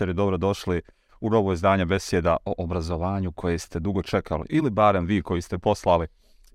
večer 0.00 0.08
i 0.08 0.14
dobrodošli 0.14 0.82
u 1.20 1.30
novo 1.30 1.52
izdanje 1.52 1.84
besjeda 1.84 2.36
o 2.44 2.54
obrazovanju 2.58 3.32
koje 3.32 3.58
ste 3.58 3.80
dugo 3.80 4.02
čekali 4.02 4.46
ili 4.50 4.70
barem 4.70 5.06
vi 5.06 5.22
koji 5.22 5.42
ste 5.42 5.58
poslali 5.58 6.06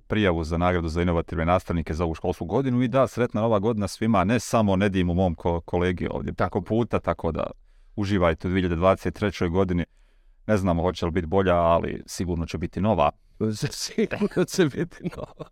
prijavu 0.07 0.43
za 0.43 0.57
nagradu 0.57 0.87
za 0.87 1.01
inovativne 1.01 1.45
nastavnike 1.45 1.93
za 1.93 2.03
ovu 2.03 2.15
školsku 2.15 2.45
godinu 2.45 2.81
i 2.81 2.87
da, 2.87 3.07
sretna 3.07 3.41
nova 3.41 3.59
godina 3.59 3.87
svima, 3.87 4.23
ne 4.23 4.39
samo 4.39 4.75
Nedimu, 4.75 5.13
mom 5.13 5.35
kolegi 5.65 6.07
ovdje, 6.11 6.33
tako 6.33 6.61
puta, 6.61 6.99
tako 6.99 7.31
da 7.31 7.51
uživajte 7.95 8.47
u 8.47 8.51
2023. 8.51 9.49
godini. 9.49 9.85
Ne 10.47 10.57
znamo 10.57 10.81
hoće 10.81 11.05
li 11.05 11.11
biti 11.11 11.27
bolja, 11.27 11.55
ali 11.55 12.03
sigurno 12.05 12.45
će 12.45 12.57
biti 12.57 12.81
nova. 12.81 13.11
sigurno 13.85 14.45
će 14.45 14.65
biti 14.65 15.09
nova. 15.17 15.49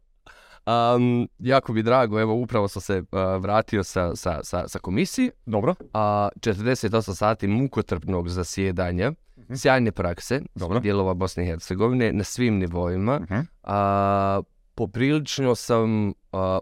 Um, 0.66 1.28
jako 1.40 1.74
bi 1.74 1.84
drago, 1.84 2.20
evo 2.20 2.34
upravo 2.34 2.68
sam 2.68 2.82
se 2.82 3.04
vratio 3.40 3.84
sa, 3.84 4.16
sa, 4.16 4.40
sa, 4.44 4.68
sa 4.68 4.80
komisiji. 4.80 5.32
Dobro. 5.46 5.76
A, 5.94 6.30
48 6.36 7.16
sati 7.16 7.48
mukotrpnog 7.48 8.30
zasjedanja, 8.30 9.10
uh 9.10 9.56
sjajne 9.56 9.92
prakse, 9.92 10.42
Dobro. 10.56 10.80
dijelova 10.80 11.14
Bosne 11.14 11.44
i 11.44 11.48
Hercegovine 11.48 12.14
na 12.14 12.24
svim 12.24 12.58
nivoima. 12.58 13.20
uh 13.30 13.38
A, 13.64 14.42
poprilično 14.76 15.56
sam 15.56 16.14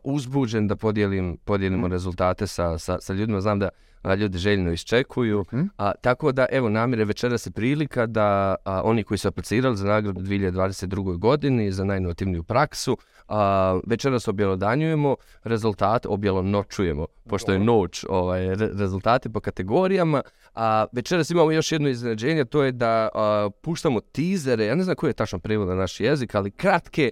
uzbuđen 0.03 0.67
da 0.67 0.75
podijelim, 0.75 1.37
podijelimo 1.45 1.87
rezultate 1.87 2.47
sa, 2.47 2.77
sa, 2.77 3.01
sa 3.01 3.13
ljudima. 3.13 3.41
Znam 3.41 3.59
da 3.59 3.69
ljudi 4.17 4.37
željno 4.37 4.71
iščekuju. 4.71 5.45
Mhm. 5.53 5.63
A, 5.77 5.91
tako 6.01 6.31
da, 6.31 6.45
evo, 6.51 6.69
namire 6.69 7.05
večera 7.05 7.37
se 7.37 7.51
prilika 7.51 8.05
da 8.05 8.55
oni 8.65 9.03
koji 9.03 9.17
su 9.17 9.27
aplicirali 9.27 9.77
za 9.77 9.87
nagradu 9.87 10.21
2022. 10.21 11.17
godini 11.17 11.71
za 11.71 11.83
najinovativniju 11.83 12.43
praksu, 12.43 12.97
a, 13.27 13.79
večeras 13.87 14.27
objelodanjujemo 14.27 15.15
rezultate, 15.43 16.07
objelonočujemo, 16.07 17.05
pošto 17.29 17.51
je 17.51 17.59
noć 17.59 18.05
ovaj, 18.09 18.55
rezultate 18.55 19.29
po 19.29 19.39
kategorijama. 19.39 20.21
A 20.55 20.85
večeras 20.91 21.29
imamo 21.29 21.51
još 21.51 21.71
jedno 21.71 21.89
iznenađenje, 21.89 22.45
to 22.45 22.63
je 22.63 22.71
da 22.71 23.09
puštamo 23.61 23.99
tizere, 23.99 24.65
ja 24.65 24.75
ne 24.75 24.83
znam 24.83 24.95
koji 24.95 25.09
je 25.09 25.13
tačno 25.13 25.39
prevod 25.39 25.67
na 25.67 25.75
naš 25.75 25.99
jezik, 25.99 26.35
ali 26.35 26.51
kratke 26.51 27.11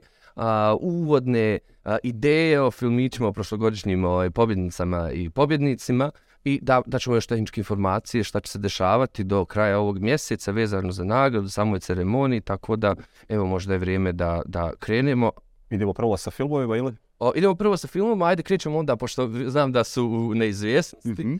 uvodne 0.79 1.59
ideje 2.03 2.61
o 2.61 2.71
filmićima, 2.71 3.27
o 3.27 3.33
prošlogodišnjim 3.33 4.05
ovaj, 4.05 4.29
pobjednicama 4.29 5.11
i 5.11 5.29
pobjednicima 5.29 6.11
i 6.43 6.59
da, 6.61 6.81
da 6.85 6.99
ćemo 6.99 7.15
još 7.15 7.27
tehničke 7.27 7.61
informacije 7.61 8.23
šta 8.23 8.39
će 8.39 8.51
se 8.51 8.59
dešavati 8.59 9.23
do 9.23 9.45
kraja 9.45 9.79
ovog 9.79 9.99
mjeseca 9.99 10.51
vezano 10.51 10.91
za 10.91 11.03
nagradu, 11.03 11.49
samoj 11.49 11.79
ceremoniji, 11.79 12.41
tako 12.41 12.75
da 12.75 12.95
evo 13.29 13.45
možda 13.45 13.73
je 13.73 13.79
vrijeme 13.79 14.11
da, 14.11 14.41
da 14.45 14.71
krenemo. 14.79 15.31
Idemo 15.69 15.93
prvo 15.93 16.17
sa 16.17 16.31
filmovima 16.31 16.77
ili? 16.77 16.95
O, 17.19 17.31
idemo 17.35 17.55
prvo 17.55 17.77
sa 17.77 17.87
filmom, 17.87 18.21
ajde 18.21 18.43
krećemo 18.43 18.77
onda, 18.77 18.95
pošto 18.95 19.29
znam 19.47 19.71
da 19.71 19.83
su 19.83 20.05
u 20.05 20.35
neizvjesnosti. 20.35 21.23
mm 21.23 21.39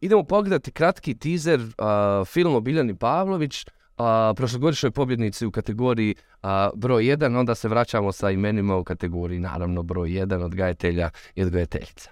idemo 0.00 0.22
pogledati 0.22 0.72
kratki 0.72 1.14
teaser 1.14 1.60
uh, 1.60 2.26
film 2.26 2.54
o 2.54 2.60
Biljani 2.60 2.96
Pavlović, 2.96 3.66
a, 3.96 4.32
prošlogodišnjoj 4.36 4.90
pobjednici 4.90 5.46
u 5.46 5.50
kategoriji 5.50 6.14
a, 6.42 6.70
broj 6.74 7.04
1, 7.04 7.38
onda 7.38 7.54
se 7.54 7.68
vraćamo 7.68 8.12
sa 8.12 8.30
imenima 8.30 8.76
u 8.76 8.84
kategoriji 8.84 9.40
naravno 9.40 9.82
broj 9.82 10.08
1 10.08 10.44
odgajatelja 10.44 11.10
i 11.34 11.42
odgajateljica. 11.42 12.10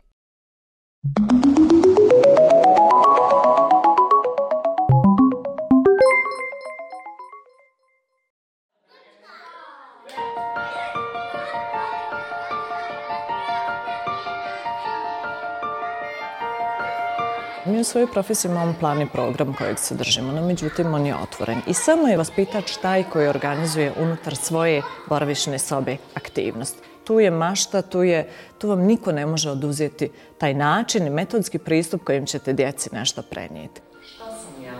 Mi 17.66 17.80
u 17.80 17.84
svojoj 17.84 18.06
profesiji 18.12 18.50
imamo 18.50 18.74
plan 18.80 19.02
i 19.02 19.08
program 19.08 19.54
kojeg 19.54 19.78
se 19.78 19.94
držimo, 19.94 20.32
no 20.32 20.46
međutim 20.46 20.94
on 20.94 21.06
je 21.06 21.16
otvoren. 21.16 21.60
I 21.66 21.74
samo 21.74 22.08
je 22.08 22.16
vaspitač 22.16 22.76
taj 22.82 23.04
koji 23.12 23.28
organizuje 23.28 23.92
unutar 24.00 24.36
svoje 24.36 24.82
boravišne 25.08 25.58
sobe 25.58 25.96
aktivnost. 26.14 26.76
Tu 27.04 27.20
je 27.20 27.30
mašta, 27.30 27.82
tu, 27.82 28.02
je, 28.02 28.28
tu 28.58 28.68
vam 28.68 28.80
niko 28.80 29.12
ne 29.12 29.26
može 29.26 29.50
oduzeti 29.50 30.10
taj 30.38 30.54
način 30.54 31.06
i 31.06 31.10
metodski 31.10 31.58
pristup 31.58 32.04
kojim 32.04 32.26
ćete 32.26 32.52
djeci 32.52 32.90
nešto 32.92 33.22
prenijeti. 33.22 33.80
Šta 34.14 34.24
sam 34.24 34.64
ja? 34.64 34.74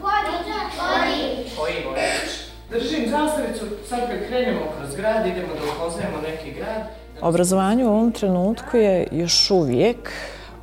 Vodič. 0.00 1.52
Koji 1.58 1.74
vodič? 1.84 2.30
Držim 2.70 3.10
zastavicu, 3.10 3.64
sad 3.88 4.00
kad 4.00 4.28
krenemo 4.28 4.60
kroz 4.78 4.96
grad, 4.96 5.26
idemo 5.26 5.48
da 5.54 5.72
upoznajemo 5.74 6.16
neki 6.20 6.58
grad. 6.58 6.82
Obrazovanje 7.20 7.84
u 7.84 7.88
ovom 7.88 8.12
trenutku 8.12 8.76
je 8.76 9.08
još 9.12 9.50
uvijek 9.50 10.12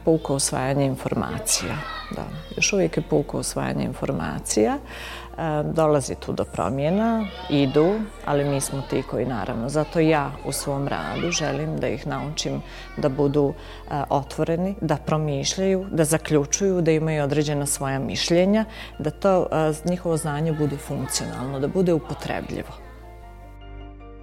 puko 0.07 0.35
usvajanje 0.35 0.85
informacija. 0.85 1.75
Da, 2.15 2.23
još 2.55 2.73
uvijek 2.73 2.97
je 2.97 3.03
puko 3.09 3.39
usvajanje 3.39 3.83
informacija. 3.83 4.77
E, 4.77 5.63
dolazi 5.63 6.15
tu 6.15 6.33
do 6.33 6.45
promjena, 6.45 7.25
idu, 7.49 7.99
ali 8.25 8.45
mi 8.45 8.61
smo 8.61 8.81
ti 8.89 9.03
koji 9.09 9.25
naravno. 9.25 9.69
Zato 9.69 9.99
ja 9.99 10.31
u 10.45 10.51
svom 10.51 10.87
radu 10.87 11.31
želim 11.31 11.77
da 11.77 11.87
ih 11.87 12.07
naučim 12.07 12.61
da 12.97 13.09
budu 13.09 13.53
e, 13.53 14.03
otvoreni, 14.09 14.75
da 14.81 14.95
promišljaju, 14.95 15.85
da 15.91 16.03
zaključuju, 16.03 16.81
da 16.81 16.91
imaju 16.91 17.23
određena 17.23 17.65
svoja 17.65 17.99
mišljenja, 17.99 18.65
da 18.99 19.09
to 19.09 19.47
e, 19.51 19.73
njihovo 19.89 20.17
znanje 20.17 20.53
bude 20.53 20.77
funkcionalno, 20.77 21.59
da 21.59 21.67
bude 21.67 21.93
upotrebljivo. 21.93 22.71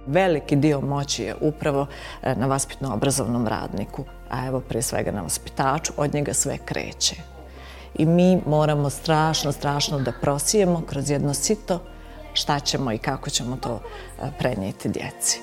Veliki 0.07 0.55
dio 0.55 0.81
moći 0.81 1.23
je 1.23 1.35
upravo 1.41 1.87
e, 2.21 2.35
na 2.35 2.47
vaspitno-obrazovnom 2.47 3.47
radniku, 3.47 4.05
a 4.29 4.47
evo 4.47 4.59
prije 4.59 4.81
svega 4.81 5.11
na 5.11 5.21
vaspitaču, 5.21 5.93
od 5.97 6.13
njega 6.13 6.33
sve 6.33 6.57
kreće. 6.65 7.15
I 7.95 8.05
mi 8.05 8.41
moramo 8.45 8.89
strašno, 8.89 9.51
strašno 9.51 9.99
da 9.99 10.11
prosijemo 10.21 10.81
kroz 10.87 11.09
jedno 11.09 11.33
sito 11.33 11.79
šta 12.33 12.59
ćemo 12.59 12.91
i 12.91 12.97
kako 12.97 13.29
ćemo 13.29 13.57
to 13.57 13.81
e, 14.19 14.31
prenijeti 14.39 14.89
djeci. 14.89 15.39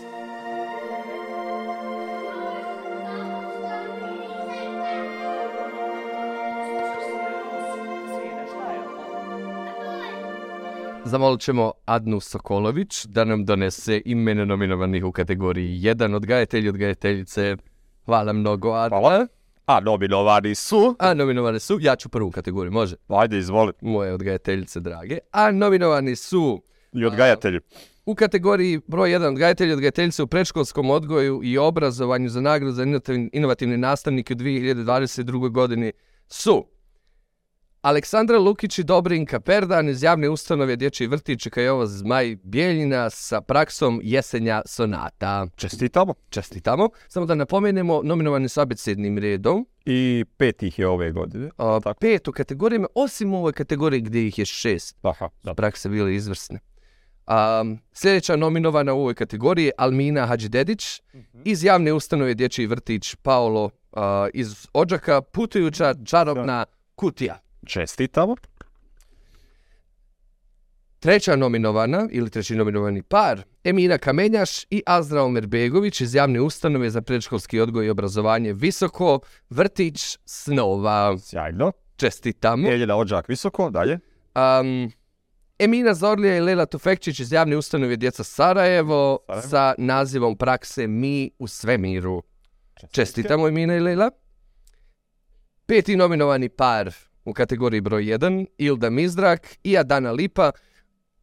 Zamolit 11.04 11.40
ćemo 11.40 11.72
Adnu 11.84 12.20
Sokolović 12.20 13.04
da 13.06 13.24
nam 13.24 13.44
donese 13.44 14.02
imene 14.04 14.46
nominovanih 14.46 15.04
u 15.04 15.12
kategoriji 15.12 15.80
1 15.80 16.16
odgajatelji 16.16 16.68
odgajateljice. 16.68 17.56
Hvala 18.04 18.32
mnogo, 18.32 18.72
Adna. 18.72 18.98
Hvala. 18.98 19.26
A 19.66 19.80
nominovani 19.80 20.54
su? 20.54 20.96
A 20.98 21.14
nominovani 21.14 21.60
su, 21.60 21.78
ja 21.80 21.96
ću 21.96 22.08
prvu 22.08 22.30
kategoriju, 22.30 22.72
može? 22.72 22.96
Ajde, 23.08 23.38
izvoli. 23.38 23.72
Moje 23.80 24.12
odgajateljice 24.12 24.80
drage. 24.80 25.18
A 25.30 25.50
nominovani 25.52 26.16
su... 26.16 26.62
I 26.92 27.04
odgajatelji. 27.04 27.60
u 28.06 28.14
kategoriji 28.14 28.80
broj 28.86 29.10
1 29.10 29.28
odgajatelji 29.28 29.72
odgajateljice 29.72 30.22
u 30.22 30.26
predškolskom 30.26 30.90
odgoju 30.90 31.40
i 31.44 31.58
obrazovanju 31.58 32.28
za 32.28 32.40
nagradu 32.40 32.72
za 32.72 32.84
inovativne 33.32 33.76
nastavnike 33.76 34.34
u 34.34 34.36
2022. 34.36 35.50
godini 35.50 35.92
su 36.28 36.66
Aleksandra 37.82 38.38
Lukić 38.38 38.78
i 38.78 38.84
Dobrinka 38.84 39.40
Perdan 39.40 39.88
iz 39.88 40.02
javne 40.02 40.28
ustanove 40.28 40.76
Dječji 40.76 41.06
vrtić 41.06 41.46
ovo 41.70 41.86
Zmaj 41.86 42.36
Bijeljina 42.42 43.10
sa 43.10 43.40
praksom 43.40 44.00
Jesenja 44.02 44.62
sonata. 44.66 45.46
Čestitamo. 45.56 46.14
Čestitamo. 46.30 46.88
Samo 47.08 47.26
da 47.26 47.34
napomenemo, 47.34 48.00
nominovani 48.04 48.48
su 48.48 48.60
abecednim 48.60 49.18
redom. 49.18 49.66
I 49.84 50.24
pet 50.36 50.62
ih 50.62 50.78
je 50.78 50.88
ove 50.88 51.12
godine. 51.12 51.50
A, 51.58 51.80
pet 52.00 52.28
u 52.28 52.32
kategorijama, 52.32 52.86
osim 52.94 53.34
u 53.34 53.38
ovoj 53.38 53.52
kategoriji 53.52 54.00
gdje 54.00 54.26
ih 54.26 54.38
je 54.38 54.44
šest. 54.44 54.96
Aha, 55.02 55.28
da. 55.42 55.54
Prakse 55.54 55.88
bile 55.88 56.14
izvrsne. 56.14 56.58
A, 57.26 57.64
sljedeća 57.92 58.36
nominovana 58.36 58.94
u 58.94 59.00
ovoj 59.00 59.14
kategoriji 59.14 59.64
je 59.64 59.72
Almina 59.78 60.26
Hadžidedić 60.26 61.02
mhm. 61.14 61.38
iz 61.44 61.64
javne 61.64 61.92
ustanove 61.92 62.34
Dječji 62.34 62.66
vrtić 62.66 63.14
Paolo 63.14 63.70
iz 64.34 64.66
Ođaka, 64.72 65.22
putujuća 65.22 65.94
čarobna 66.04 66.64
kutija. 66.94 67.38
Čestitamo. 67.66 68.36
Treća 70.98 71.36
nominovana 71.36 72.08
ili 72.10 72.30
treći 72.30 72.56
nominovani 72.56 73.02
par, 73.02 73.42
Emina 73.64 73.98
Kamenjaš 73.98 74.64
i 74.70 74.82
Azra 74.86 75.22
Omerbegović 75.22 76.00
iz 76.00 76.14
javne 76.14 76.40
ustanove 76.40 76.90
za 76.90 77.02
predškolski 77.02 77.60
odgoj 77.60 77.86
i 77.86 77.90
obrazovanje 77.90 78.52
Visoko, 78.52 79.20
Vrtić 79.50 80.18
Snova. 80.24 81.18
Sjajno. 81.18 81.72
Čestitamo. 81.96 82.68
Eljena 82.68 82.96
Ođak 82.96 83.28
Visoko, 83.28 83.70
dalje. 83.70 83.98
Um, 84.34 84.92
Emina 85.58 85.94
Zorlija 85.94 86.36
i 86.36 86.40
Lela 86.40 86.66
Tufekčić 86.66 87.20
iz 87.20 87.32
javne 87.32 87.56
ustanove 87.56 87.96
Djeca 87.96 88.24
Sarajevo, 88.24 89.18
sa 89.50 89.74
nazivom 89.78 90.36
prakse 90.36 90.86
Mi 90.86 91.30
u 91.38 91.46
svemiru. 91.46 92.22
Čestitamo 92.90 93.48
Emina 93.48 93.76
i 93.76 93.80
Lela. 93.80 94.10
Peti 95.66 95.96
nominovani 95.96 96.48
par, 96.48 96.94
u 97.24 97.32
kategoriji 97.32 97.80
broj 97.80 98.04
1 98.04 98.46
Ilda 98.58 98.90
Mizdrak 98.90 99.56
i 99.64 99.78
Adana 99.78 100.12
Lipa, 100.12 100.50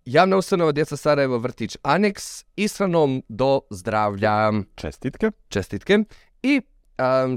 javna 0.05 0.37
ustanova 0.37 0.71
Djeca 0.71 0.97
Sarajevo 0.97 1.37
vrtić 1.37 1.77
Aneks, 1.83 2.45
ispranom 2.55 3.23
do 3.29 3.61
zdravlja. 3.69 4.51
Čestitke. 4.75 5.31
Čestitke. 5.49 5.99
I 6.43 6.61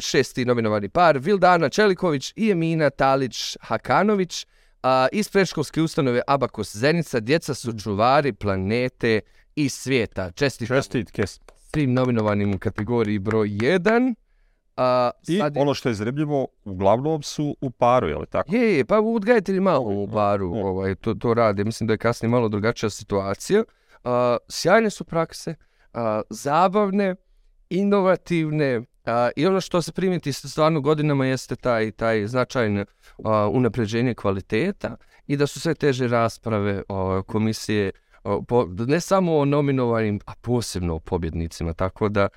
šesti 0.01 0.45
nominovani 0.45 0.89
par 0.89 1.19
Vildana 1.19 1.69
Čeliković 1.69 2.33
i 2.37 2.51
Emina 2.51 2.91
Talić 2.91 3.57
Hakanović, 3.61 4.47
A, 4.83 5.09
iz 5.13 5.29
predškolske 5.29 5.83
ustanove 5.83 6.23
Abakos 6.27 6.77
Zenica, 6.77 7.21
djeca 7.21 7.55
su 7.55 7.79
čuvari 7.79 8.33
planete 8.33 9.21
i 9.55 9.69
svijeta. 9.69 10.31
Čestitke 10.31 10.75
Čestitke. 10.75 11.23
svim 11.27 11.93
nominovanim 11.93 12.55
u 12.55 12.59
kategoriji 12.59 13.19
broj 13.19 13.49
1. 13.49 14.15
A, 14.77 15.11
I 15.29 15.39
sad 15.39 15.57
ono 15.57 15.75
što 15.75 15.89
je 15.89 15.95
zanimljivo, 15.95 16.47
uglavnom 16.65 17.23
su 17.23 17.57
u 17.61 17.71
paru, 17.71 18.09
je 18.09 18.17
li 18.17 18.27
tako? 18.27 18.57
Je, 18.57 18.77
je, 18.77 18.85
pa 18.85 19.01
odgajatelji 19.01 19.61
malo 19.61 19.91
u 19.91 20.07
baru 20.07 20.57
je. 20.57 20.65
ovaj, 20.65 20.95
to, 20.95 21.15
to 21.15 21.35
rade. 21.35 21.65
Mislim 21.65 21.87
da 21.87 21.93
je 21.93 21.99
kasnije 21.99 22.31
malo 22.31 22.49
drugačija 22.49 22.91
situacija. 22.91 23.65
A, 24.05 24.37
sjajne 24.49 24.91
su 24.91 25.05
prakse, 25.05 25.55
a, 25.93 26.21
zabavne, 26.31 27.15
inovativne 27.71 28.83
a, 29.05 29.31
i 29.37 29.47
ono 29.47 29.61
što 29.61 29.83
se 29.83 29.93
primiti 29.93 30.33
stvarno 30.33 30.81
godinama 30.81 31.27
jeste 31.27 31.57
taj, 31.57 31.91
taj 31.91 32.27
značajno 32.27 32.85
a, 33.25 33.49
unapređenje 33.53 34.15
kvaliteta 34.15 34.97
i 35.27 35.37
da 35.37 35.47
su 35.47 35.61
sve 35.61 35.75
teže 35.75 36.09
rasprave 36.09 36.83
o, 36.89 37.23
komisije 37.23 37.91
o, 38.25 38.43
po- 38.43 38.67
ne 38.87 39.01
samo 39.01 39.39
o 39.39 39.45
nominovanim, 39.45 40.21
a 40.27 40.33
posebno 40.41 40.95
o 40.95 40.99
pobjednicima. 40.99 41.73
Tako 41.73 42.09
da 42.09 42.23
a, 42.23 42.29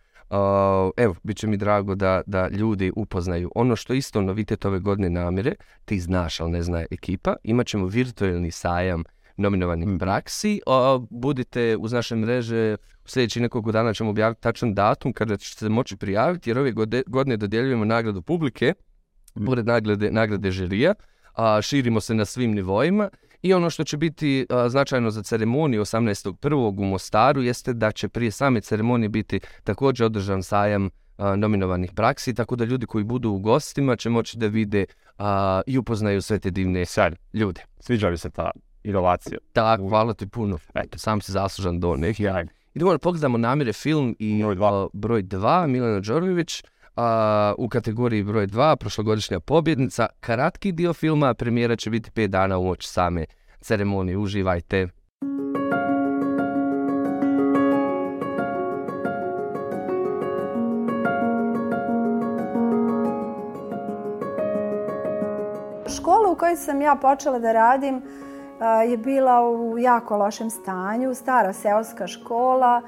evo, 0.97 1.15
bit 1.23 1.37
će 1.37 1.47
mi 1.47 1.57
drago 1.57 1.95
da, 1.95 2.21
da 2.25 2.47
ljudi 2.47 2.91
upoznaju 2.95 3.51
ono 3.55 3.75
što 3.75 3.93
je 3.93 3.97
isto 3.97 4.21
novitet 4.21 4.65
ove 4.65 4.79
godine 4.79 5.09
namire, 5.09 5.55
ti 5.85 5.99
znaš, 5.99 6.39
ali 6.39 6.51
ne 6.51 6.63
zna 6.63 6.85
ekipa, 6.91 7.35
imat 7.43 7.67
ćemo 7.67 7.85
virtualni 7.87 8.51
sajam 8.51 9.03
nominovanih 9.37 9.87
Mhm. 9.87 9.97
praksi. 9.97 10.61
A, 10.67 10.99
budite 11.09 11.77
uz 11.79 11.91
naše 11.93 12.15
mreže, 12.15 12.77
u 13.05 13.07
sljedećih 13.07 13.41
nekoliko 13.41 13.71
dana 13.71 13.93
ćemo 13.93 14.09
objaviti 14.09 14.41
tačan 14.41 14.73
datum 14.73 15.13
kada 15.13 15.37
ćete 15.37 15.59
se 15.59 15.69
moći 15.69 15.97
prijaviti, 15.97 16.49
jer 16.49 16.59
ove 16.59 16.71
godine 17.07 17.37
dodjeljujemo 17.37 17.85
nagradu 17.85 18.21
publike, 18.21 18.73
Mhm. 19.35 19.45
pored 19.45 19.65
nagrade, 19.65 20.11
nagrade 20.11 20.51
žirija, 20.51 20.93
a, 21.33 21.61
širimo 21.61 22.01
se 22.01 22.13
na 22.13 22.25
svim 22.25 22.51
nivoima 22.51 23.09
i 23.41 23.53
ono 23.53 23.69
što 23.69 23.83
će 23.83 23.97
biti 23.97 24.45
a, 24.49 24.69
značajno 24.69 25.11
za 25.11 25.23
ceremoniju 25.23 25.81
18.1. 25.81 26.81
u 26.81 26.85
Mostaru 26.85 27.41
jeste 27.41 27.73
da 27.73 27.91
će 27.91 28.07
prije 28.07 28.31
same 28.31 28.61
ceremonije 28.61 29.09
biti 29.09 29.39
također 29.63 30.05
održan 30.05 30.43
sajam 30.43 30.89
a, 31.17 31.35
nominovanih 31.35 31.91
praksi, 31.95 32.33
tako 32.33 32.55
da 32.55 32.65
ljudi 32.65 32.85
koji 32.85 33.03
budu 33.03 33.29
u 33.29 33.39
gostima 33.39 33.95
će 33.95 34.09
moći 34.09 34.37
da 34.37 34.47
vide 34.47 34.85
a, 35.17 35.61
i 35.67 35.77
upoznaju 35.77 36.21
sve 36.21 36.39
te 36.39 36.51
divne 36.51 36.85
Sjajno. 36.85 37.15
ljude. 37.33 37.61
Sviđa 37.79 38.09
mi 38.09 38.17
se 38.17 38.29
ta 38.29 38.51
inovacija. 38.83 39.37
Tako, 39.53 39.89
hvala 39.89 40.13
ti 40.13 40.27
puno. 40.27 40.57
Eto, 40.73 40.97
sam 40.97 41.21
si 41.21 41.31
zaslužan 41.31 41.79
do 41.79 41.95
nekih. 41.95 42.15
Sjajno. 42.15 42.49
Idemo 42.73 42.91
da 42.91 42.97
pogledamo 42.97 43.37
namire 43.37 43.73
film 43.73 44.15
i 44.19 44.43
broj 44.93 45.23
2, 45.23 45.67
Milena 45.67 45.99
Đorović, 45.99 46.63
a, 46.95 47.53
u 47.57 47.69
kategoriji 47.69 48.23
broj 48.23 48.47
2, 48.47 48.75
prošlogodišnja 48.75 49.39
pobjednica. 49.39 50.07
Kratki 50.19 50.71
dio 50.71 50.93
filma, 50.93 51.33
premijera 51.33 51.75
će 51.75 51.89
biti 51.89 52.11
5 52.11 52.27
dana 52.27 52.57
uoči 52.57 52.87
same 52.87 53.25
ceremonije. 53.61 54.17
Uživajte. 54.17 54.87
Škola 65.97 66.31
u 66.31 66.35
kojoj 66.35 66.55
sam 66.55 66.81
ja 66.81 66.95
počela 67.01 67.39
da 67.39 67.51
radim 67.51 68.01
je 68.89 68.97
bila 68.97 69.49
u 69.49 69.77
jako 69.77 70.17
lošem 70.17 70.49
stanju. 70.49 71.13
Stara 71.13 71.53
seoska 71.53 72.07
škola, 72.07 72.81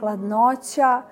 hladnoća, 0.00 1.02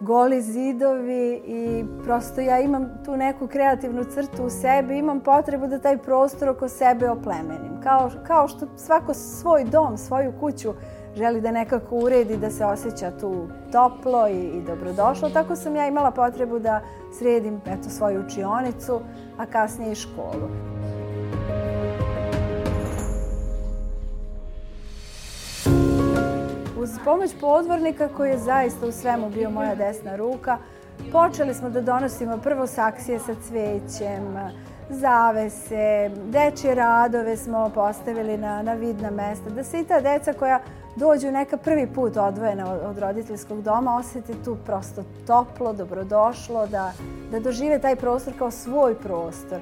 goli 0.00 0.42
zidovi 0.42 1.42
i 1.46 1.84
prosto 2.04 2.40
ja 2.40 2.60
imam 2.60 2.88
tu 3.04 3.16
neku 3.16 3.46
kreativnu 3.46 4.04
crtu 4.04 4.44
u 4.44 4.50
sebi, 4.50 4.98
imam 4.98 5.20
potrebu 5.20 5.66
da 5.66 5.78
taj 5.78 5.98
prostor 5.98 6.48
oko 6.48 6.68
sebe 6.68 7.10
oplemenim. 7.10 7.80
Kao, 7.82 8.10
kao 8.26 8.48
što 8.48 8.66
svako 8.76 9.14
svoj 9.14 9.64
dom, 9.64 9.96
svoju 9.96 10.32
kuću 10.40 10.72
želi 11.16 11.40
da 11.40 11.50
nekako 11.50 11.96
uredi, 11.96 12.36
da 12.36 12.50
se 12.50 12.64
osjeća 12.64 13.10
tu 13.20 13.48
toplo 13.72 14.28
i, 14.28 14.40
i 14.40 14.62
dobrodošlo. 14.66 15.30
Tako 15.30 15.56
sam 15.56 15.76
ja 15.76 15.86
imala 15.86 16.10
potrebu 16.10 16.58
da 16.58 16.80
sredim 17.18 17.60
eto, 17.66 17.88
svoju 17.88 18.20
učionicu, 18.20 19.00
a 19.38 19.46
kasnije 19.46 19.92
i 19.92 19.94
školu. 19.94 20.48
Uz 26.86 26.98
pomoć 27.04 27.30
podvornika 27.40 28.08
koji 28.16 28.30
je 28.30 28.38
zaista 28.38 28.86
u 28.86 28.92
svemu 28.92 29.30
bio 29.30 29.50
moja 29.50 29.74
desna 29.74 30.16
ruka, 30.16 30.58
počeli 31.12 31.54
smo 31.54 31.70
da 31.70 31.80
donosimo 31.80 32.38
prvo 32.38 32.66
saksije 32.66 33.18
sa 33.18 33.34
cvećem, 33.48 34.38
zavese, 34.90 36.10
dečje 36.24 36.74
radove 36.74 37.36
smo 37.36 37.70
postavili 37.74 38.36
na, 38.36 38.62
na 38.62 38.74
vidna 38.74 39.10
mesta, 39.10 39.50
da 39.50 39.64
se 39.64 39.80
i 39.80 39.84
ta 39.84 40.00
deca 40.00 40.32
koja 40.32 40.60
dođu 40.96 41.30
neka 41.30 41.56
prvi 41.56 41.86
put 41.86 42.16
odvojena 42.16 42.72
od, 42.72 42.80
od 42.90 42.98
roditeljskog 42.98 43.62
doma 43.62 43.96
osjeti 43.96 44.44
tu 44.44 44.56
prosto 44.66 45.04
toplo, 45.26 45.72
dobrodošlo, 45.72 46.66
da, 46.66 46.92
da 47.30 47.40
dožive 47.40 47.78
taj 47.78 47.96
prostor 47.96 48.32
kao 48.38 48.50
svoj 48.50 48.94
prostor. 48.94 49.58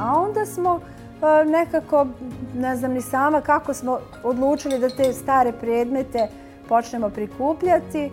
A 0.00 0.20
onda 0.20 0.46
smo 0.46 0.80
e, 1.22 1.44
nekako, 1.44 2.06
ne 2.54 2.76
znam 2.76 2.92
ni 2.92 3.02
sama 3.02 3.40
kako 3.40 3.74
smo 3.74 3.98
odlučili 4.22 4.78
da 4.78 4.88
te 4.88 5.12
stare 5.12 5.52
predmete 5.52 6.28
počnemo 6.68 7.10
prikupljati. 7.10 8.00
E, 8.00 8.10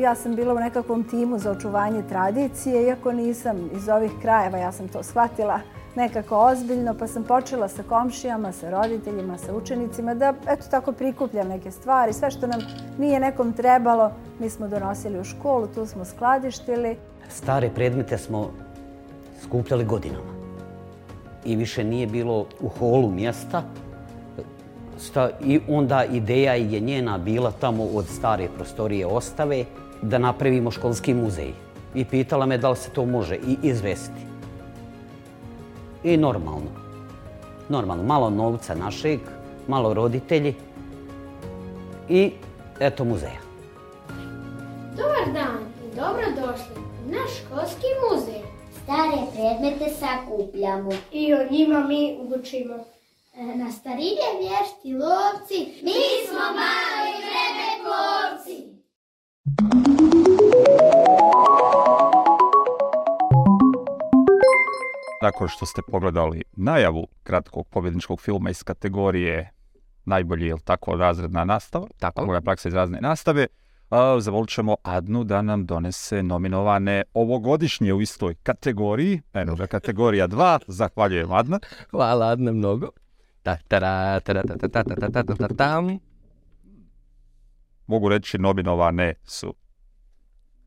Ja 0.00 0.14
sam 0.14 0.36
bila 0.36 0.54
u 0.54 0.58
nekakvom 0.58 1.04
timu 1.04 1.38
za 1.38 1.50
očuvanje 1.50 2.02
tradicije, 2.08 2.86
iako 2.86 3.12
nisam 3.12 3.70
iz 3.76 3.88
ovih 3.88 4.10
krajeva, 4.22 4.58
ja 4.58 4.72
sam 4.72 4.88
to 4.88 5.02
shvatila 5.02 5.60
nekako 5.98 6.36
ozbiljno, 6.38 6.94
pa 6.98 7.06
sam 7.06 7.24
počela 7.24 7.68
sa 7.68 7.82
komšijama, 7.82 8.52
sa 8.52 8.70
roditeljima, 8.70 9.38
sa 9.38 9.54
učenicima, 9.54 10.14
da 10.14 10.34
eto 10.48 10.64
tako 10.70 10.92
prikupljam 10.92 11.48
neke 11.48 11.70
stvari. 11.70 12.12
Sve 12.12 12.30
što 12.30 12.46
nam 12.46 12.60
nije 12.98 13.20
nekom 13.20 13.52
trebalo, 13.52 14.12
mi 14.38 14.50
smo 14.50 14.68
donosili 14.68 15.20
u 15.20 15.24
školu, 15.24 15.66
tu 15.66 15.86
smo 15.86 16.04
skladištili. 16.04 16.96
Stare 17.28 17.70
predmete 17.74 18.18
smo 18.18 18.50
skupljali 19.42 19.84
godinama. 19.84 20.37
I 21.44 21.56
više 21.56 21.84
nije 21.84 22.06
bilo 22.06 22.46
u 22.60 22.68
holu 22.68 23.10
mjesta. 23.10 23.62
Sta- 24.98 25.30
I 25.44 25.60
onda 25.68 26.04
ideja 26.04 26.54
je 26.54 26.80
njena 26.80 27.18
bila 27.18 27.50
tamo 27.50 27.84
od 27.84 28.06
stare 28.06 28.48
prostorije 28.56 29.06
ostave 29.06 29.64
da 30.02 30.18
napravimo 30.18 30.70
školski 30.70 31.14
muzej. 31.14 31.52
I 31.94 32.04
pitala 32.04 32.46
me 32.46 32.58
da 32.58 32.70
li 32.70 32.76
se 32.76 32.90
to 32.90 33.04
može 33.06 33.34
i 33.36 33.56
izvesti. 33.62 34.20
I 36.04 36.16
normalno. 36.16 36.70
Normalno, 37.68 38.02
malo 38.04 38.30
novca 38.30 38.74
našeg, 38.74 39.20
malo 39.68 39.94
roditelji 39.94 40.54
i 42.08 42.32
eto 42.80 43.04
muzeja. 43.04 43.40
Dobar 44.96 45.34
dan 45.34 45.58
i 45.84 45.96
dobrodošli 45.96 46.74
u 47.06 47.10
naš 47.10 47.30
školski 47.44 47.86
muzej. 48.02 48.40
Stare 48.88 49.22
predmete 49.34 49.90
sakupljamo. 49.90 50.90
I 51.12 51.34
o 51.34 51.38
njima 51.50 51.80
mi 51.88 52.18
učimo. 52.38 52.74
E, 53.34 53.42
Na 53.56 53.72
starine 53.72 54.28
vješti 54.40 54.92
lovci, 54.92 55.82
mi 55.82 56.00
smo 56.28 56.40
mali 56.60 57.12
vremenkovci. 57.24 58.56
Nakon 65.22 65.48
što 65.48 65.66
ste 65.66 65.82
pogledali 65.90 66.42
najavu 66.56 67.06
kratkog 67.22 67.66
pobjedničkog 67.66 68.20
filma 68.20 68.50
iz 68.50 68.62
kategorije 68.62 69.52
najbolji, 70.04 70.46
jel 70.46 70.58
tako, 70.64 70.96
razredna 70.96 71.44
nastava, 71.44 71.86
Tako. 71.98 72.40
praksa 72.44 72.68
iz 72.68 72.74
razredne 72.74 73.08
nastave, 73.08 73.46
zavolit 74.20 74.50
ćemo 74.50 74.76
Adnu 74.82 75.24
da 75.24 75.42
nam 75.42 75.66
donese 75.66 76.22
nominovane 76.22 77.02
ovogodišnje 77.14 77.92
u 77.92 78.00
istoj 78.00 78.34
kategoriji. 78.34 79.20
Eno 79.32 79.54
ga 79.54 79.66
kategorija 79.66 80.28
2. 80.28 80.58
Zahvaljujem 80.66 81.32
Adna. 81.32 81.60
Hvala 81.90 82.26
Adna 82.26 82.52
mnogo. 82.52 82.88
Ta, 83.42 83.58
ta, 83.68 84.20
ta, 85.56 85.82
Mogu 87.86 88.08
reći 88.08 88.38
nominovane 88.38 89.14
su. 89.24 89.54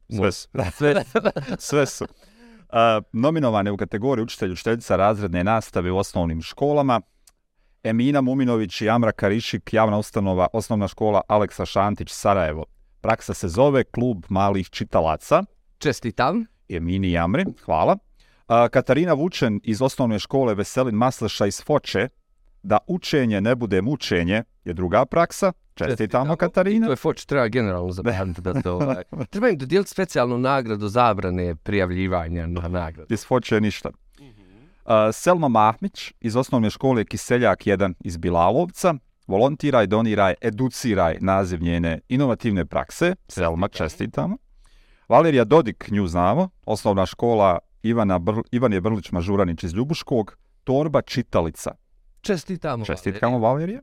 Sve 0.09 0.31
su. 0.31 0.47
Sve, 0.71 1.03
sve 1.57 1.85
su. 1.85 2.03
Uh, 2.03 3.03
nominovane 3.13 3.71
u 3.71 3.77
kategoriji 3.77 4.23
učitelj 4.23 4.51
učiteljica 4.51 4.95
razredne 4.95 5.43
nastave 5.43 5.91
u 5.91 5.97
osnovnim 5.97 6.41
školama 6.41 7.01
Emina 7.83 8.21
Muminović 8.21 8.81
i 8.81 8.89
Amra 8.89 9.11
Karišik, 9.11 9.73
javna 9.73 9.97
ustanova, 9.97 10.47
osnovna 10.53 10.87
škola 10.87 11.21
Aleksa 11.27 11.65
Šantić, 11.65 12.09
Sarajevo. 12.11 12.65
Praksa 13.01 13.33
se 13.33 13.47
zove 13.47 13.83
Klub 13.83 14.25
malih 14.29 14.69
čitalaca. 14.69 15.43
čestitam. 15.77 16.45
Emini 16.69 17.07
i 17.07 17.17
Amri, 17.17 17.45
hvala. 17.65 17.97
Katarina 18.71 19.13
Vučen 19.13 19.59
iz 19.63 19.81
osnovne 19.81 20.19
škole 20.19 20.55
Veselin 20.55 20.95
Masleša 20.95 21.45
iz 21.45 21.63
Foče, 21.63 22.07
da 22.63 22.77
učenje 22.87 23.41
ne 23.41 23.55
bude 23.55 23.81
mučenje, 23.81 24.43
je 24.65 24.73
druga 24.73 25.05
praksa. 25.05 25.51
Čestitamo 25.75 26.35
Katarina. 26.35 26.85
To 26.87 26.91
je 26.91 26.95
Foč, 26.95 27.25
treba 27.25 27.47
generalno 27.47 27.91
zapamtiti 27.91 28.41
da 28.41 28.61
to... 28.61 28.75
Ovaj, 28.81 29.03
treba 29.29 29.49
im 29.49 29.57
dodijeliti 29.57 29.91
specijalnu 29.91 30.37
nagradu 30.37 30.87
zabrane 30.87 31.55
prijavljivanja 31.55 32.47
na 32.47 32.67
nagradu. 32.67 33.13
iz 33.13 33.25
Foče 33.25 33.61
ništa. 33.61 33.89
Selma 35.13 35.47
Mahmić 35.47 36.13
iz 36.19 36.35
osnovne 36.35 36.69
škole 36.69 37.05
Kiseljak 37.05 37.59
1 37.59 37.93
iz 37.99 38.17
Bilalovca. 38.17 38.93
Volontiraj, 39.31 39.87
doniraj, 39.87 40.33
educiraj 40.41 41.17
naziv 41.21 41.61
njene 41.63 41.99
inovativne 42.07 42.65
prakse. 42.65 43.15
Selma, 43.27 43.67
čestitamo. 43.67 44.37
Valerija 45.09 45.43
Dodik, 45.43 45.91
nju 45.91 46.07
znamo. 46.07 46.49
Osnovna 46.65 47.05
škola 47.05 47.59
Ivana 47.83 48.19
Br- 48.19 48.43
Ivan 48.51 48.73
je 48.73 48.81
Brlić 48.81 49.11
Mažuranić 49.11 49.63
iz 49.63 49.73
Ljubuškog. 49.73 50.37
Torba 50.63 51.01
čitalica. 51.01 51.71
Čestitamo. 52.21 52.85
Čestitkamo 52.85 53.39
Valerije. 53.39 53.81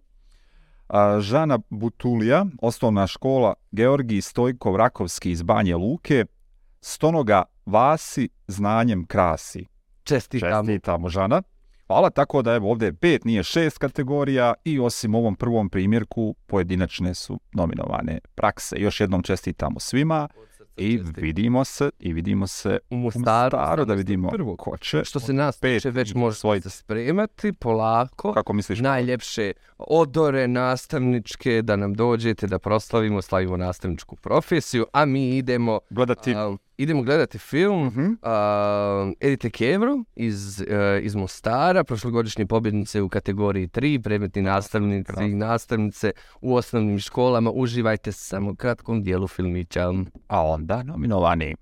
A, 0.88 1.20
Žana 1.20 1.58
Butulija, 1.70 2.46
osnovna 2.62 3.06
škola 3.06 3.54
Georgij 3.70 4.20
Stojkov 4.20 4.76
Rakovski 4.76 5.30
iz 5.30 5.42
Banje 5.42 5.76
Luke. 5.76 6.24
Stonoga 6.80 7.42
Vasi 7.66 8.28
znanjem 8.46 9.06
krasi. 9.06 9.66
Čestitamo. 10.02 10.66
Čestitamo 10.68 11.08
Žana. 11.08 11.42
Hvala, 11.88 12.10
tako 12.10 12.42
da 12.42 12.54
evo 12.54 12.70
ovdje 12.70 12.86
je 12.86 12.92
pet, 12.92 13.24
nije 13.24 13.42
šest 13.42 13.78
kategorija 13.78 14.54
i 14.64 14.80
osim 14.80 15.14
ovom 15.14 15.36
prvom 15.36 15.68
primjerku 15.70 16.34
pojedinačne 16.46 17.14
su 17.14 17.40
nominovane 17.52 18.18
prakse. 18.34 18.76
Još 18.78 19.00
jednom 19.00 19.22
čestitamo 19.22 19.80
svima 19.80 20.28
i 20.76 21.00
vidimo 21.16 21.64
se 21.64 21.90
i 21.98 22.12
vidimo 22.12 22.46
se 22.46 22.78
u 22.90 22.96
Mostaru, 22.96 23.84
da 23.84 23.94
vidimo 23.94 24.28
prvo. 24.28 24.56
ko 24.56 24.76
će. 24.76 25.04
Što 25.04 25.20
se 25.20 25.32
nas 25.32 25.60
tiče, 25.60 25.90
već 25.90 26.14
može 26.14 26.36
se 26.60 26.70
spremati 26.70 27.52
polako. 27.52 28.32
Kako 28.32 28.52
misliš? 28.52 28.80
Najljepše 28.80 29.52
odore 29.78 30.48
nastavničke 30.48 31.62
da 31.62 31.76
nam 31.76 31.94
dođete 31.94 32.46
da 32.46 32.58
proslavimo, 32.58 33.22
slavimo 33.22 33.56
nastavničku 33.56 34.16
profesiju, 34.16 34.86
a 34.92 35.04
mi 35.04 35.36
idemo 35.36 35.80
Gledati 35.90 36.34
a, 36.34 36.56
idemo 36.78 37.02
gledati 37.02 37.38
film 37.38 37.86
Mhm. 37.86 38.12
a, 38.22 39.12
Edite 39.20 39.50
Kevro 39.50 40.04
iz, 40.16 40.60
e, 40.60 41.00
iz 41.02 41.14
Mostara, 41.14 41.84
prošlogodišnje 41.84 42.46
pobjednice 42.46 43.02
u 43.02 43.08
kategoriji 43.08 43.68
3, 43.68 43.98
predmetni 43.98 44.42
nastavnici 44.42 45.12
i 45.22 45.34
nastavnice 45.34 46.12
u 46.40 46.54
osnovnim 46.54 46.98
školama. 46.98 47.50
Uživajte 47.50 48.12
samo 48.12 48.50
u 48.50 48.54
kratkom 48.54 49.02
dijelu 49.02 49.28
filmića. 49.28 49.92
a 50.28 50.42
onda 50.42 50.82
nominovani. 50.82 51.54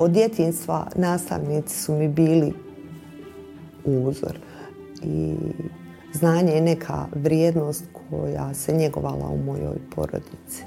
Od 0.00 0.10
djetinstva 0.10 0.86
nastavnici 0.96 1.78
su 1.78 1.94
mi 1.94 2.08
bili 2.08 2.52
uzor 3.84 4.38
i 5.02 5.34
znanje 6.12 6.52
je 6.52 6.60
neka 6.60 7.06
vrijednost 7.14 7.84
koja 8.10 8.54
se 8.54 8.72
njegovala 8.72 9.28
u 9.28 9.38
mojoj 9.38 9.78
porodici. 9.94 10.64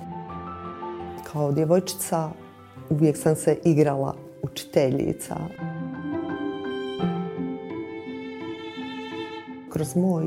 Kao 1.32 1.52
djevojčica 1.52 2.30
uvijek 2.90 3.18
sam 3.18 3.36
se 3.36 3.58
igrala 3.64 4.16
učiteljica. 4.42 5.36
Kroz 9.70 9.96
moj 9.96 10.26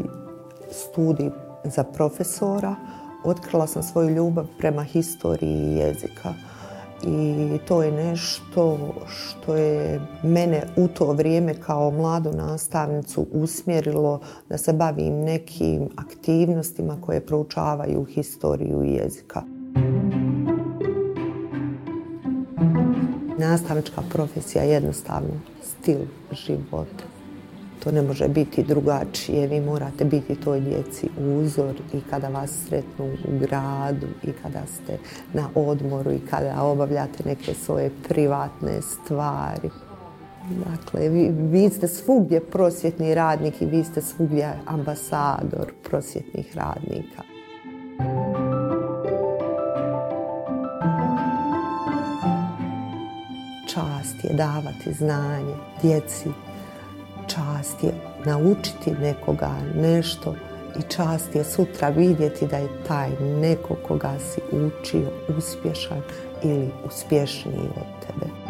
studij 0.70 1.30
za 1.64 1.84
profesora 1.84 2.74
otkrila 3.24 3.66
sam 3.66 3.82
svoju 3.82 4.10
ljubav 4.10 4.46
prema 4.58 4.82
historiji 4.82 5.76
jezika. 5.76 6.34
I 7.02 7.58
to 7.68 7.82
je 7.82 7.92
nešto 7.92 8.78
što 9.08 9.56
je 9.56 10.00
mene 10.22 10.62
u 10.76 10.88
to 10.88 11.12
vrijeme 11.12 11.54
kao 11.54 11.90
mladu 11.90 12.32
nastavnicu 12.32 13.26
usmjerilo 13.32 14.20
da 14.48 14.58
se 14.58 14.72
bavim 14.72 15.14
nekim 15.14 15.88
aktivnostima 15.96 16.96
koje 17.00 17.26
proučavaju 17.26 18.04
historiju 18.04 18.82
jezika. 18.82 19.42
Nastavnička 23.38 24.02
profesija 24.12 24.64
je 24.64 24.70
jednostavno 24.70 25.40
stil 25.62 25.98
života. 26.32 27.15
To 27.86 27.92
ne 27.92 28.02
može 28.02 28.28
biti 28.28 28.62
drugačije. 28.62 29.46
Vi 29.46 29.60
morate 29.60 30.04
biti 30.04 30.34
toj 30.34 30.60
djeci 30.60 31.08
uzor 31.18 31.74
i 31.92 32.00
kada 32.10 32.28
vas 32.28 32.50
sretnu 32.68 33.04
u 33.04 33.38
gradu 33.38 34.06
i 34.22 34.32
kada 34.42 34.62
ste 34.66 34.98
na 35.32 35.48
odmoru 35.54 36.12
i 36.12 36.20
kada 36.30 36.62
obavljate 36.62 37.24
neke 37.24 37.54
svoje 37.54 37.90
privatne 38.08 38.82
stvari. 38.82 39.70
Dakle, 40.70 41.08
vi, 41.08 41.30
vi 41.30 41.70
ste 41.70 41.88
svugdje 41.88 42.40
prosvjetni 42.40 43.14
radnik 43.14 43.62
i 43.62 43.66
vi 43.66 43.84
ste 43.84 44.02
svugdje 44.02 44.52
ambasador 44.66 45.72
prosvjetnih 45.88 46.56
radnika. 46.56 47.22
Čast 53.66 54.24
je 54.24 54.34
davati 54.34 54.92
znanje 54.92 55.54
djeci, 55.82 56.28
čast 57.26 57.82
je 57.82 57.92
naučiti 58.24 58.90
nekoga 58.90 59.50
nešto 59.74 60.34
i 60.78 60.82
čast 60.82 61.34
je 61.34 61.44
sutra 61.44 61.88
vidjeti 61.88 62.46
da 62.46 62.56
je 62.56 62.68
taj 62.88 63.10
neko 63.20 63.76
koga 63.88 64.14
si 64.18 64.40
učio 64.52 65.10
uspješan 65.38 66.02
ili 66.42 66.70
uspješniji 66.86 67.68
od 67.76 68.06
tebe. 68.06 68.45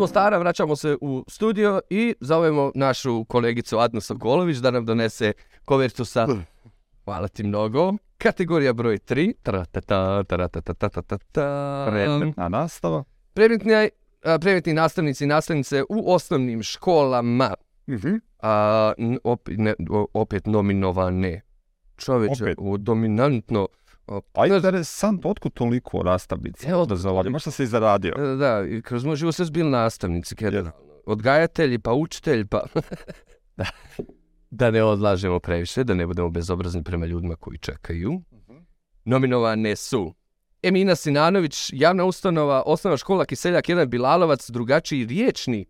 Mostara 0.00 0.38
vraćamo 0.38 0.76
se 0.76 0.96
u 1.00 1.24
studio 1.28 1.80
i 1.90 2.14
zovemo 2.20 2.72
našu 2.74 3.24
kolegicu 3.24 3.78
Adnu 3.78 4.00
Sokolović 4.00 4.56
da 4.56 4.70
nam 4.70 4.84
donese 4.84 5.32
kovertu 5.64 6.04
sa 6.04 6.26
Hvala 7.04 7.28
ti 7.28 7.42
mnogo. 7.42 7.92
Kategorija 8.18 8.72
broj 8.72 8.98
3. 8.98 9.32
Taratata, 9.42 10.24
taratatatatata. 10.24 11.86
Predmetna 11.90 12.48
nastava. 12.48 13.04
Predmetni, 13.34 13.72
a, 13.74 13.88
predmetni 14.38 14.72
nastavnici 14.72 15.24
i 15.24 15.26
nastavnice 15.26 15.82
u 15.82 16.12
osnovnim 16.12 16.62
školama. 16.62 17.54
A, 18.38 18.92
n- 18.98 19.18
opet, 19.24 19.54
ne, 19.58 19.74
opet 20.14 20.46
nominovane. 20.46 21.40
Čovječe, 21.96 22.44
Opet. 22.44 22.56
dominantno. 22.78 23.68
O, 24.10 24.20
A 24.34 24.46
interesant, 24.46 25.26
otkud 25.26 25.52
toliko 25.52 26.02
nastavnici? 26.02 26.68
Evo, 26.68 26.82
Obrazovanja, 26.82 27.30
možda 27.30 27.50
se 27.50 27.62
i 27.62 27.66
zaradio. 27.66 28.14
E, 28.18 28.36
Da, 28.36 28.66
i 28.70 28.82
kroz 28.82 29.04
moj 29.04 29.16
život 29.16 29.34
sve 29.34 29.46
su 29.46 29.52
bili 29.52 29.70
nastavnici, 29.70 30.34
generalno. 30.34 30.72
Odgajatelji, 31.06 31.78
pa 31.78 31.92
učitelji, 31.92 32.44
pa... 32.44 32.64
da. 33.56 33.64
da 34.50 34.70
ne 34.70 34.82
odlažemo 34.82 35.40
previše, 35.40 35.84
da 35.84 35.94
ne 35.94 36.06
budemo 36.06 36.30
bezobrazni 36.30 36.84
prema 36.84 37.06
ljudima 37.06 37.36
koji 37.36 37.58
čekaju. 37.58 38.22
Nominovane 39.04 39.76
su 39.76 40.14
Emina 40.62 40.96
Sinanović, 40.96 41.70
javna 41.72 42.04
ustanova, 42.04 42.62
osnovna 42.66 42.96
škola 42.96 43.24
Kiseljak 43.24 43.64
1 43.64 43.86
Bilalovac, 43.86 44.50
drugačiji 44.50 45.06
riječnik. 45.06 45.68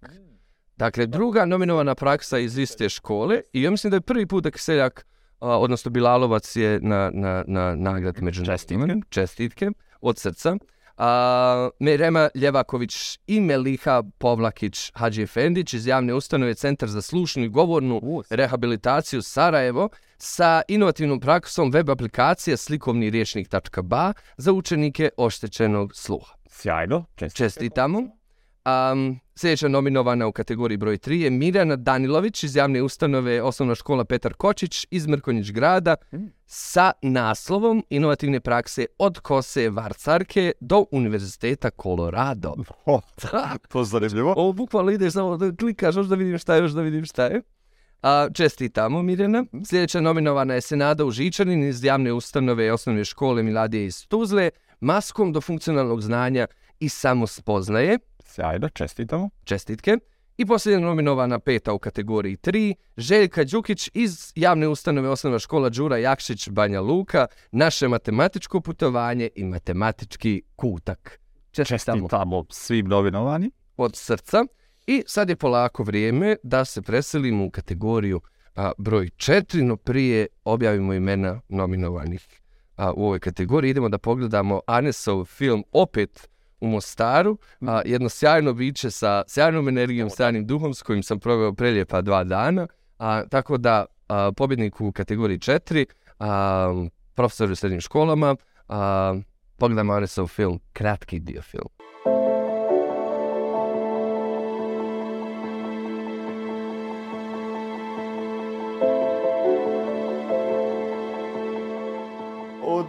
Dakle, 0.76 1.06
druga 1.06 1.44
nominovana 1.44 1.94
praksa 1.94 2.38
iz 2.38 2.59
iste 2.59 2.88
škole 2.88 3.40
i 3.52 3.62
ja 3.62 3.70
mislim 3.70 3.90
da 3.90 3.97
je 3.97 4.00
prvi 4.00 4.26
put 4.26 4.44
da 4.44 4.50
Kiseljak, 4.50 5.06
odnosno 5.40 5.90
Bilalovac 5.90 6.56
je 6.56 6.80
na, 6.82 7.11
na, 7.14 7.44
na 7.47 7.75
nagrad 7.75 8.23
među 8.23 8.44
Čestitke. 8.44 8.94
Čestitke 9.09 9.70
od 10.00 10.18
srca. 10.18 10.56
A, 10.97 11.70
Mirema 11.78 12.28
Ljevaković 12.35 13.18
i 13.26 13.40
Meliha 13.40 14.02
Povlakić 14.18 14.92
Hadži 14.94 15.23
Efendić 15.23 15.75
iz 15.75 15.87
javne 15.87 16.14
ustanove 16.14 16.54
Centar 16.54 16.88
za 16.88 17.02
slušnu 17.02 17.44
i 17.44 17.49
govornu 17.49 18.23
rehabilitaciju 18.30 19.23
Sarajevo 19.23 19.88
sa 20.18 20.62
inovativnom 20.68 21.20
praksom 21.20 21.70
web 21.70 21.90
aplikacije 21.90 22.56
slikovni 22.56 23.11
riječnik.ba 23.11 24.12
za 24.37 24.52
učenike 24.52 25.09
oštećenog 25.16 25.94
sluha. 25.94 26.35
Sjajno. 26.49 27.04
Čestitke. 27.16 27.44
Čestitamo. 27.44 28.20
Um, 28.64 29.21
sljedeća 29.35 29.69
nominovana 29.69 30.26
u 30.26 30.33
kategoriji 30.33 30.76
broj 30.76 30.99
3 30.99 31.12
je 31.12 31.31
Mirjana 31.31 31.76
Danilović 31.76 32.45
iz 32.45 32.57
javne 32.57 32.83
ustanove 32.83 33.43
Osnovna 33.43 33.75
škola 33.75 34.05
Petar 34.05 34.35
Kočić 34.35 34.87
iz 34.90 35.07
Mrkonjić 35.07 35.50
grada 35.50 35.97
sa 36.47 36.93
naslovom 37.02 37.85
inovativne 37.90 38.40
prakse 38.40 38.87
od 38.99 39.21
kose 39.21 39.71
varcarke 39.71 40.52
do 40.61 40.85
Univerziteta 40.90 41.71
Colorado. 41.83 42.55
O, 42.87 43.00
Da, 43.33 43.57
to 43.69 43.85
zanimljivo. 43.85 44.35
ovo 44.37 44.52
bukvalno 44.52 44.90
ideš 44.90 45.12
samo 45.12 45.37
da 45.37 45.57
klikaš, 45.57 45.97
još 45.97 46.07
da 46.07 46.14
vidim 46.14 46.38
šta 46.38 46.55
je, 46.55 46.61
još 46.62 46.73
da 46.73 46.83
vidim 46.83 47.05
šta 47.05 47.25
je. 47.25 47.43
A, 48.02 48.29
čestitamo, 48.35 49.02
Mirjana. 49.02 49.45
Sljedeća 49.67 50.00
nominovana 50.00 50.55
je 50.55 50.61
Senada 50.61 51.05
Užičanin 51.05 51.64
iz 51.64 51.85
javne 51.85 52.12
ustanove 52.12 52.73
osnovne 52.73 53.05
škole 53.05 53.43
Miladije 53.43 53.87
iz 53.87 54.07
Tuzle, 54.07 54.50
maskom 54.81 55.33
do 55.33 55.40
funkcionalnog 55.40 56.02
znanja 56.02 56.47
i 56.81 56.88
samospoznaje. 56.88 57.99
Sjajno, 58.31 58.69
čestitamo. 58.69 59.31
Čestitke. 59.45 59.99
I 60.37 60.47
posljednja 60.47 60.81
nominovana 60.81 61.39
peta 61.39 61.73
u 61.73 61.79
kategoriji 61.79 62.37
3, 62.37 62.75
Željka 62.97 63.45
Đukić 63.45 63.91
iz 63.95 64.33
javne 64.35 64.69
ustanove 64.69 65.09
osnovna 65.09 65.39
škola 65.39 65.69
Đura 65.69 65.97
Jakšić 65.97 66.49
Banja 66.49 66.81
Luka, 66.81 67.27
naše 67.53 67.89
matematičko 67.89 68.61
putovanje 68.61 69.29
i 69.35 69.45
matematički 69.45 70.43
kutak. 70.57 71.21
Čestitamo. 71.51 71.99
Čestitamo 71.99 72.45
svim 72.51 72.87
novinovani. 72.87 73.51
Od 73.77 73.97
srca. 73.97 74.45
I 74.87 75.03
sad 75.07 75.29
je 75.29 75.37
polako 75.37 75.83
vrijeme 75.83 76.37
da 76.43 76.65
se 76.65 76.83
preselimo 76.83 77.45
u 77.45 77.51
kategoriju 77.51 78.21
a, 78.57 78.73
broj 78.79 79.07
4, 79.07 79.63
no 79.63 79.77
prije 79.77 80.27
objavimo 80.45 80.95
imena 80.95 81.41
nominovanih 81.49 82.41
a, 82.77 82.93
u 82.93 83.05
ovoj 83.05 83.21
kategoriji. 83.21 83.71
Idemo 83.71 83.89
da 83.89 83.99
pogledamo 83.99 84.61
Anesov 84.67 85.25
film 85.25 85.65
opet 85.73 86.31
u 86.61 86.69
Mostaru, 86.69 87.38
a, 87.61 87.83
jedno 87.85 88.09
sjajno 88.09 88.52
biće 88.52 88.90
sa 88.90 89.23
sjajnom 89.26 89.69
energijom, 89.69 90.11
sjajnim 90.11 90.47
duhom 90.47 90.75
s 90.75 90.83
kojim 90.83 91.02
sam 91.02 91.21
proveo 91.21 91.52
prelijepa 91.52 92.00
dva 92.00 92.25
dana. 92.25 92.67
A, 92.99 93.26
tako 93.26 93.59
da 93.59 93.87
a, 94.09 94.33
pobjednik 94.37 94.81
u 94.81 94.93
kategoriji 94.93 95.38
4, 95.38 95.85
a, 96.19 96.87
profesor 97.14 97.50
u 97.50 97.55
srednjim 97.55 97.81
školama, 97.81 98.37
a, 98.69 99.14
pogledamo 99.59 99.93
Anesov 99.93 100.26
film, 100.26 100.61
kratki 100.73 101.19
dio 101.19 101.43
film. 101.43 101.80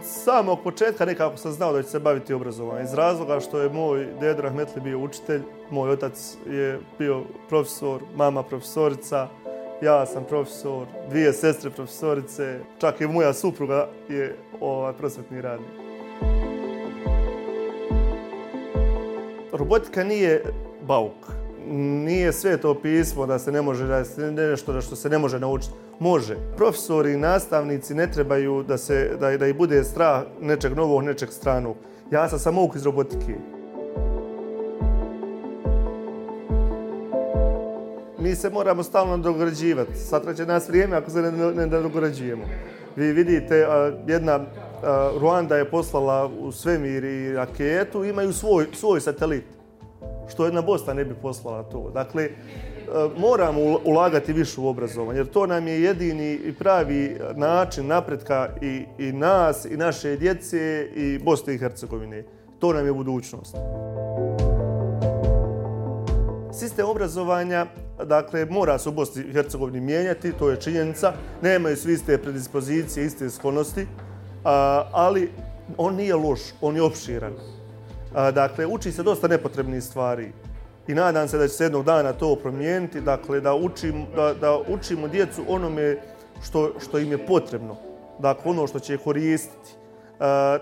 Samog 0.02 0.58
početka 0.64 1.04
nekako 1.04 1.36
sam 1.36 1.52
znao 1.52 1.72
da 1.72 1.82
ću 1.82 1.88
se 1.88 1.98
baviti 1.98 2.34
obrazovanjem. 2.34 2.84
Iz 2.84 2.94
razloga 2.94 3.40
što 3.40 3.58
je 3.58 3.68
moj 3.68 4.06
dedo 4.20 4.42
Rahmetli 4.42 4.80
bio 4.80 4.98
učitelj, 4.98 5.42
moj 5.70 5.90
otac 5.90 6.36
je 6.50 6.80
bio 6.98 7.22
profesor, 7.48 8.02
mama 8.16 8.42
profesorica, 8.42 9.28
ja 9.82 10.06
sam 10.06 10.24
profesor, 10.24 10.86
dvije 11.10 11.32
sestre 11.32 11.70
profesorice, 11.70 12.60
čak 12.78 13.00
i 13.00 13.06
moja 13.06 13.32
supruga 13.32 13.88
je 14.08 14.36
ovaj 14.60 14.92
prosvetni 14.92 15.40
radnik. 15.40 15.70
Robotika 19.52 20.04
nije 20.04 20.44
bauk 20.82 21.41
nije 21.70 22.32
sve 22.32 22.56
to 22.56 22.74
pismo 22.74 23.26
da 23.26 23.38
se 23.38 23.52
ne 23.52 23.62
može, 23.62 23.86
da 23.86 23.96
je 23.96 24.32
nešto 24.50 24.80
što 24.80 24.96
se 24.96 25.08
ne 25.08 25.18
može 25.18 25.38
naučiti. 25.38 25.74
Može. 25.98 26.36
Profesori 26.56 27.12
i 27.12 27.16
nastavnici 27.16 27.94
ne 27.94 28.12
trebaju 28.12 28.62
da, 28.68 28.78
se, 28.78 29.10
da, 29.20 29.36
da 29.36 29.46
i 29.46 29.52
bude 29.52 29.84
strah 29.84 30.22
nečeg 30.40 30.76
novog, 30.76 31.02
nečeg 31.02 31.28
stranog. 31.30 31.76
Ja 32.10 32.28
sam 32.28 32.38
samo 32.38 32.68
iz 32.76 32.84
robotike. 32.84 33.34
Mi 38.18 38.34
se 38.34 38.50
moramo 38.50 38.82
stalno 38.82 39.18
dograđivati. 39.18 39.98
Sad 39.98 40.36
će 40.36 40.46
nas 40.46 40.68
vrijeme 40.68 40.96
ako 40.96 41.10
se 41.10 41.22
ne, 41.22 41.52
ne, 41.52 41.66
dograđujemo. 41.66 42.44
Vi 42.96 43.12
vidite, 43.12 43.66
jedna 44.06 44.40
Ruanda 45.20 45.56
je 45.56 45.70
poslala 45.70 46.30
u 46.40 46.52
svemir 46.52 47.04
i 47.04 47.32
raketu, 47.32 48.04
imaju 48.04 48.32
svoj, 48.32 48.66
svoj 48.72 49.00
satelit 49.00 49.44
što 50.32 50.44
jedna 50.44 50.62
Bosna 50.62 50.94
ne 50.94 51.04
bi 51.04 51.14
poslala 51.14 51.62
to. 51.62 51.90
Dakle, 51.94 52.24
e, 52.24 52.30
moramo 53.16 53.60
ulagati 53.84 54.32
više 54.32 54.60
u 54.60 54.66
obrazovanje, 54.66 55.18
jer 55.18 55.26
to 55.26 55.46
nam 55.46 55.68
je 55.68 55.82
jedini 55.82 56.32
i 56.32 56.52
pravi 56.52 57.16
način 57.34 57.86
napretka 57.86 58.48
i, 58.60 58.84
i 58.98 59.12
nas, 59.12 59.64
i 59.64 59.76
naše 59.76 60.16
djece, 60.16 60.88
i 60.94 61.18
Bosne 61.24 61.54
i 61.54 61.58
Hercegovine. 61.58 62.24
To 62.58 62.72
nam 62.72 62.86
je 62.86 62.92
budućnost. 62.92 63.56
Sistem 66.52 66.86
obrazovanja, 66.86 67.66
dakle, 68.04 68.46
mora 68.50 68.78
se 68.78 68.88
u 68.88 68.92
Bosni 68.92 69.22
i 69.22 69.32
Hercegovini 69.32 69.80
mijenjati, 69.80 70.32
to 70.32 70.50
je 70.50 70.60
činjenica. 70.60 71.12
Nemaju 71.42 71.76
svi 71.76 71.92
iste 71.92 72.18
predispozicije, 72.18 73.06
iste 73.06 73.30
sklonosti, 73.30 73.86
ali 74.92 75.30
on 75.76 75.94
nije 75.94 76.14
loš, 76.14 76.40
on 76.60 76.76
je 76.76 76.82
opširan. 76.82 77.32
Dakle, 78.14 78.66
uči 78.66 78.92
se 78.92 79.02
dosta 79.02 79.28
nepotrebnih 79.28 79.84
stvari 79.84 80.32
i 80.86 80.94
nadam 80.94 81.28
se 81.28 81.38
da 81.38 81.48
će 81.48 81.54
se 81.54 81.64
jednog 81.64 81.84
dana 81.84 82.12
to 82.12 82.36
promijeniti, 82.36 83.00
dakle, 83.00 83.40
da, 83.40 83.54
učim, 83.54 84.06
da, 84.16 84.34
da 84.34 84.58
učimo 84.68 85.08
djecu 85.08 85.42
onome 85.48 85.96
što, 86.42 86.72
što 86.80 86.98
im 86.98 87.10
je 87.10 87.26
potrebno, 87.26 87.76
dakle, 88.18 88.50
ono 88.50 88.66
što 88.66 88.80
će 88.80 88.98
koristiti. 88.98 89.74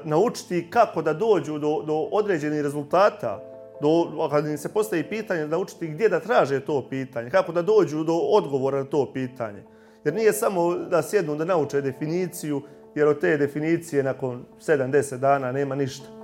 naučiti 0.05 0.71
kako 0.71 1.03
da 1.03 1.13
dođu 1.13 1.59
do, 1.59 1.83
do 1.87 2.09
određenih 2.13 2.63
rezultata, 2.63 3.41
do, 3.81 4.29
kad 4.31 4.47
im 4.47 4.59
se 4.59 4.69
postavi 4.69 5.09
pitanje, 5.09 5.47
da 5.47 5.59
učiti 5.59 5.89
gdje 5.89 6.09
da 6.09 6.21
traže 6.21 6.61
to 6.61 6.87
pitanje, 6.91 7.31
kako 7.31 7.53
da 7.53 7.63
dođu 7.63 8.05
do 8.05 8.15
odgovora 8.15 8.79
na 8.79 8.85
to 8.85 9.13
pitanje. 9.13 9.63
Jer 10.05 10.15
nije 10.15 10.33
samo 10.33 10.75
da 10.75 11.03
sjednu 11.03 11.37
da 11.37 11.45
nauče 11.45 11.81
definiciju, 11.81 12.63
jer 12.95 13.09
od 13.09 13.21
te 13.21 13.37
definicije 13.37 14.03
nakon 14.03 14.45
7-10 14.61 15.17
dana 15.17 15.53
nema 15.53 15.75
ništa. 15.75 16.20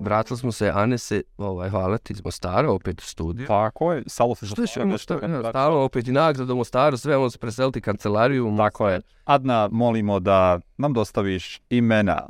Vratili 0.00 0.38
smo 0.38 0.52
se, 0.52 0.72
Anese, 0.74 1.22
ovaj, 1.38 1.70
hvala 1.70 1.98
ti 1.98 2.12
iz 2.12 2.24
Mostara, 2.24 2.70
opet 2.70 3.00
u 3.00 3.04
studiju. 3.04 3.46
Tako 3.46 3.92
je, 3.92 4.02
stalo 4.06 4.34
se 4.34 4.46
što 4.46 4.66
što, 4.66 4.98
što, 4.98 5.18
stalo 5.48 5.84
opet 5.84 6.08
i 6.08 6.12
nagrada 6.12 6.52
u 6.52 6.56
Mostaru, 6.56 6.96
sve 6.96 7.16
ono 7.16 7.30
se 7.30 7.38
preseliti 7.38 7.80
kancelariju. 7.80 8.54
Tako 8.56 8.88
je. 8.88 9.00
Adna, 9.24 9.68
molimo 9.72 10.20
da 10.20 10.60
nam 10.76 10.92
dostaviš 10.92 11.60
imena. 11.70 12.28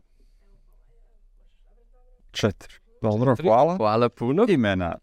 Četiri. 2.30 2.74
Dobro, 3.02 3.36
hvala. 3.42 3.76
Hvala 3.76 4.08
puno. 4.08 4.46
Imena 4.48 4.94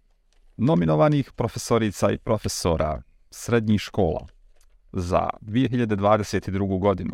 nominovanih 0.57 1.31
profesorica 1.31 2.11
i 2.11 2.17
profesora 2.17 3.01
srednjih 3.29 3.81
škola 3.81 4.27
za 4.91 5.29
2022. 5.41 6.79
godinu. 6.79 7.13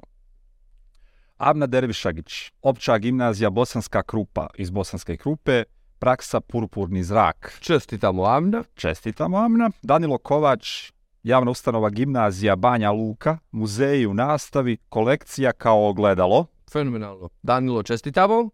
Avna 1.42 1.68
Dervišagić, 1.68 2.52
opća 2.62 2.98
gimnazija 2.98 3.50
Bosanska 3.50 4.04
Krupa 4.04 4.48
iz 4.58 4.70
Bosanske 4.70 5.18
Krupe, 5.18 5.64
praksa 6.00 6.40
Purpurni 6.42 7.04
zrak. 7.04 7.58
Čestitamo 7.60 8.26
Amna. 8.26 8.64
Čestitamo 8.76 9.38
Amna. 9.38 9.70
Danilo 9.82 10.18
Kovač, 10.18 10.92
javna 11.24 11.52
ustanova 11.52 11.90
gimnazija 11.90 12.56
Banja 12.56 12.92
Luka, 12.92 13.38
muzeji 13.52 14.06
u 14.06 14.14
nastavi, 14.14 14.78
kolekcija 14.90 15.52
kao 15.52 15.90
ogledalo. 15.90 16.46
Fenomenalno. 16.72 17.30
Danilo, 17.42 17.84
čestitamo. 17.84 18.50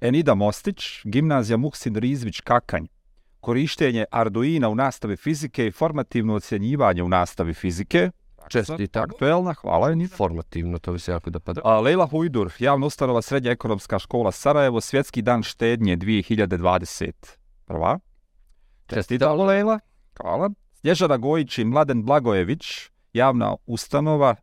Enida 0.00 0.34
Mostić, 0.34 0.84
gimnazija 1.04 1.56
Muhsin 1.56 1.96
Rizvić 1.96 2.40
Kakanj, 2.40 2.86
korištenje 3.40 4.04
Arduina 4.10 4.68
u 4.68 4.74
nastavi 4.74 5.16
fizike 5.16 5.66
i 5.66 5.70
formativno 5.72 6.34
ocjenjivanje 6.34 7.02
u 7.02 7.08
nastavi 7.08 7.54
fizike. 7.54 8.10
Čestita. 8.48 9.02
Aktuelna, 9.02 9.54
hvala 9.54 9.90
je 9.90 10.08
Formativno, 10.08 10.78
to 10.78 10.92
bi 10.92 10.98
se 10.98 11.12
jako 11.12 11.30
da 11.30 11.40
pada. 11.40 11.60
A, 11.64 11.80
Lejla 11.80 12.06
Hujdur, 12.06 12.52
javna 12.58 12.86
ustanova 12.86 13.22
Srednja 13.22 13.50
ekonomska 13.50 13.98
škola 13.98 14.32
Sarajevo, 14.32 14.80
Svjetski 14.80 15.22
dan 15.22 15.42
štednje 15.42 15.96
2020. 15.96 17.12
Prva. 17.66 17.98
Čestita, 18.86 19.32
Lejla. 19.32 19.78
Hvala. 20.20 20.50
Snježana 20.80 21.16
Gojić 21.16 21.58
i 21.58 21.64
Mladen 21.64 22.04
Blagojević, 22.04 22.64
javna 23.12 23.56
ustanova 23.66 24.34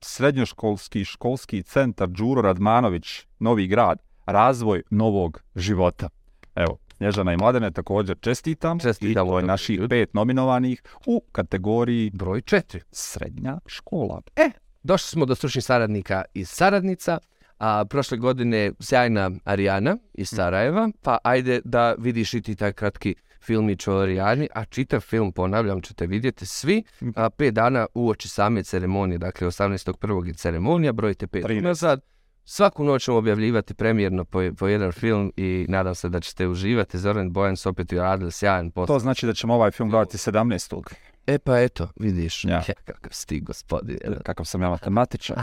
Srednjoškolski 0.00 1.04
školski 1.04 1.62
centar 1.62 2.08
Đuro 2.08 2.42
Radmanović, 2.42 3.26
Novi 3.38 3.66
grad, 3.66 3.98
razvoj 4.26 4.82
novog 4.90 5.40
života. 5.54 6.08
Evo, 6.54 6.78
Snježana 7.04 7.32
i 7.32 7.36
Mladene 7.36 7.70
također 7.70 8.16
čestitam. 8.20 8.78
Čestitam. 8.78 9.26
I 9.26 9.30
to 9.30 9.38
je 9.38 9.44
naših 9.44 9.80
pet 9.88 10.14
nominovanih 10.14 10.82
u 11.06 11.22
kategoriji 11.32 12.10
broj 12.14 12.40
četiri. 12.40 12.80
Srednja 12.92 13.58
škola. 13.66 14.22
E, 14.36 14.50
došli 14.82 15.08
smo 15.08 15.26
do 15.26 15.34
stručnih 15.34 15.64
saradnika 15.64 16.24
iz 16.34 16.48
saradnica. 16.48 17.18
A 17.58 17.84
prošle 17.84 18.18
godine 18.18 18.72
sjajna 18.80 19.30
Arijana 19.44 19.96
iz 20.14 20.28
Sarajeva, 20.28 20.88
pa 21.02 21.18
ajde 21.24 21.60
da 21.64 21.94
vidiš 21.98 22.34
i 22.34 22.42
ti 22.42 22.56
taj 22.56 22.72
kratki 22.72 23.14
filmić 23.40 23.86
o 23.88 23.92
Arijani, 23.92 24.48
a 24.54 24.64
čitav 24.64 25.00
film, 25.00 25.32
ponavljam, 25.32 25.82
ćete 25.82 26.06
vidjeti 26.06 26.46
svi, 26.46 26.82
a, 27.16 27.30
pet 27.30 27.54
dana 27.54 27.86
uoči 27.94 28.28
same 28.28 28.62
ceremonije, 28.62 29.18
dakle 29.18 29.46
18.1. 29.46 30.26
je 30.26 30.34
ceremonija, 30.34 30.92
brojite 30.92 31.26
pet 31.26 31.44
nazad, 31.62 32.00
Svaku 32.46 32.84
noć 32.84 33.04
ćemo 33.04 33.16
objavljivati 33.16 33.74
premijerno 33.74 34.24
po, 34.24 34.38
po 34.58 34.68
jedan 34.68 34.92
film 34.92 35.32
i 35.36 35.66
nadam 35.68 35.94
se 35.94 36.08
da 36.08 36.20
ćete 36.20 36.46
uživati. 36.48 36.98
Zoran 36.98 37.32
Bojan 37.32 37.56
su 37.56 37.68
opet 37.68 37.92
radili 37.92 38.32
sjajan 38.32 38.70
posao. 38.70 38.94
To 38.94 39.00
znači 39.00 39.26
da 39.26 39.34
ćemo 39.34 39.54
ovaj 39.54 39.70
film 39.70 39.90
gledati 39.90 40.18
17. 40.18 40.82
E 41.26 41.38
pa 41.38 41.60
eto, 41.60 41.88
vidiš. 42.00 42.44
Ja. 42.44 42.62
Kakav 42.84 43.10
si 43.10 43.40
gospodin. 43.40 43.98
Kakav 44.22 44.46
sam 44.46 44.62
ja 44.62 44.68
matematičan. 44.70 45.36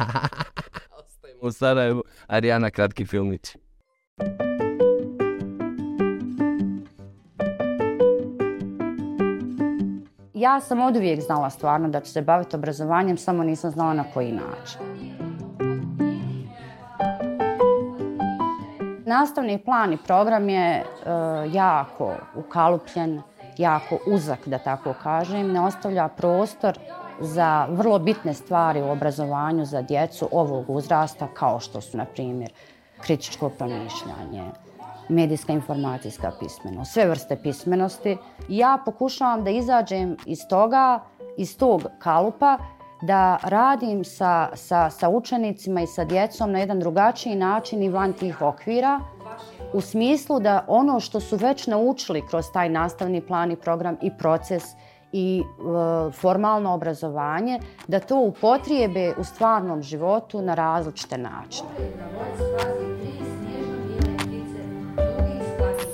Ostajemo 1.04 1.42
u 1.42 1.52
Sarajevu. 1.52 2.04
Arijana, 2.28 2.70
kratki 2.70 3.06
filmić. 3.06 3.56
Ja 10.34 10.60
sam 10.62 10.82
od 10.82 10.96
uvijek 10.96 11.22
znala 11.22 11.50
stvarno 11.50 11.90
da 11.90 12.02
ću 12.02 12.12
se 12.12 12.22
baviti 12.22 12.56
obrazovanjem, 12.56 13.18
samo 13.18 13.44
nisam 13.44 13.72
znala 13.72 13.94
na 13.94 14.04
koji 14.14 14.32
način. 14.32 15.11
Nastavni 19.12 19.58
plan 19.58 19.93
i 19.93 19.97
program 19.97 20.50
je 20.50 20.67
e, 20.76 20.84
jako 21.52 22.13
ukalupljen, 22.36 23.21
jako 23.58 23.97
uzak, 24.08 24.47
da 24.47 24.58
tako 24.58 24.93
kažem, 25.04 25.52
ne 25.52 25.62
ostavlja 25.62 26.08
prostor 26.08 26.78
za 27.19 27.67
vrlo 27.69 28.00
bitne 28.00 28.34
stvari 28.34 28.82
u 28.82 28.89
obrazovanju 28.89 29.65
za 29.65 29.82
djecu 29.82 30.30
ovog 30.32 30.69
uzrasta, 30.69 31.28
kao 31.34 31.60
što 31.60 31.82
su, 31.82 31.97
na 31.97 32.06
primjer, 32.06 32.52
kritičko 33.02 33.50
promišljanje, 33.50 34.43
medijska 35.10 35.54
informacijska 35.54 36.32
pismenost, 36.39 36.93
sve 36.93 37.06
vrste 37.10 37.36
pismenosti. 37.36 38.17
Ja 38.47 38.78
pokušavam 38.86 39.43
da 39.43 39.50
izađem 39.50 40.17
iz 40.26 40.39
toga, 40.50 41.00
iz 41.38 41.58
tog 41.58 41.82
kalupa, 42.00 42.58
da 43.02 43.40
radim 43.44 44.04
sa, 44.04 44.50
sa, 44.56 44.90
sa 44.90 45.10
učenicima 45.10 45.82
i 45.82 45.88
sa 45.88 46.04
djecom 46.04 46.52
na 46.52 46.60
jedan 46.60 46.80
drugačiji 46.80 47.36
način 47.36 47.84
i 47.84 47.90
van 47.90 48.14
tih 48.14 48.42
okvira, 48.42 49.00
u 49.74 49.82
smislu 49.82 50.40
da 50.40 50.66
ono 50.68 51.00
što 51.00 51.20
su 51.20 51.36
već 51.36 51.68
naučili 51.68 52.28
kroz 52.30 52.46
taj 52.54 52.70
nastavni 52.70 53.22
plan 53.22 53.52
i 53.52 53.56
program 53.56 53.98
i 54.02 54.12
proces 54.18 54.64
i 55.12 55.42
e, 55.42 56.12
formalno 56.12 56.74
obrazovanje, 56.74 57.60
da 57.88 58.00
to 58.00 58.20
upotrijebe 58.20 59.14
u 59.18 59.24
stvarnom 59.24 59.82
životu 59.82 60.42
na 60.42 60.54
različite 60.54 61.18
načine. 61.18 61.70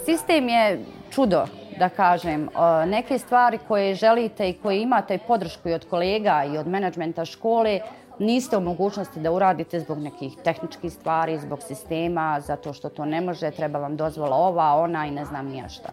Sistem 0.05 0.49
je 0.49 0.85
čudo, 1.09 1.45
da 1.79 1.89
kažem. 1.89 2.43
E, 2.43 2.85
neke 2.85 3.19
stvari 3.19 3.59
koje 3.67 3.95
želite 3.95 4.49
i 4.49 4.53
koje 4.53 4.81
imate 4.81 5.17
podršku 5.17 5.69
i 5.69 5.73
od 5.73 5.89
kolega 5.89 6.43
i 6.53 6.57
od 6.57 6.67
menadžmenta 6.67 7.25
škole, 7.25 7.79
niste 8.19 8.57
u 8.57 8.61
mogućnosti 8.61 9.19
da 9.19 9.31
uradite 9.31 9.79
zbog 9.79 9.99
nekih 9.99 10.37
tehničkih 10.43 10.93
stvari, 10.93 11.39
zbog 11.39 11.61
sistema, 11.61 12.39
zato 12.39 12.73
što 12.73 12.89
to 12.89 13.05
ne 13.05 13.21
može, 13.21 13.51
treba 13.51 13.79
vam 13.79 13.95
dozvola 13.97 14.35
ova, 14.35 14.73
ona 14.73 15.05
i 15.05 15.11
ne 15.11 15.25
znam 15.25 15.47
nija 15.47 15.69
šta. 15.69 15.89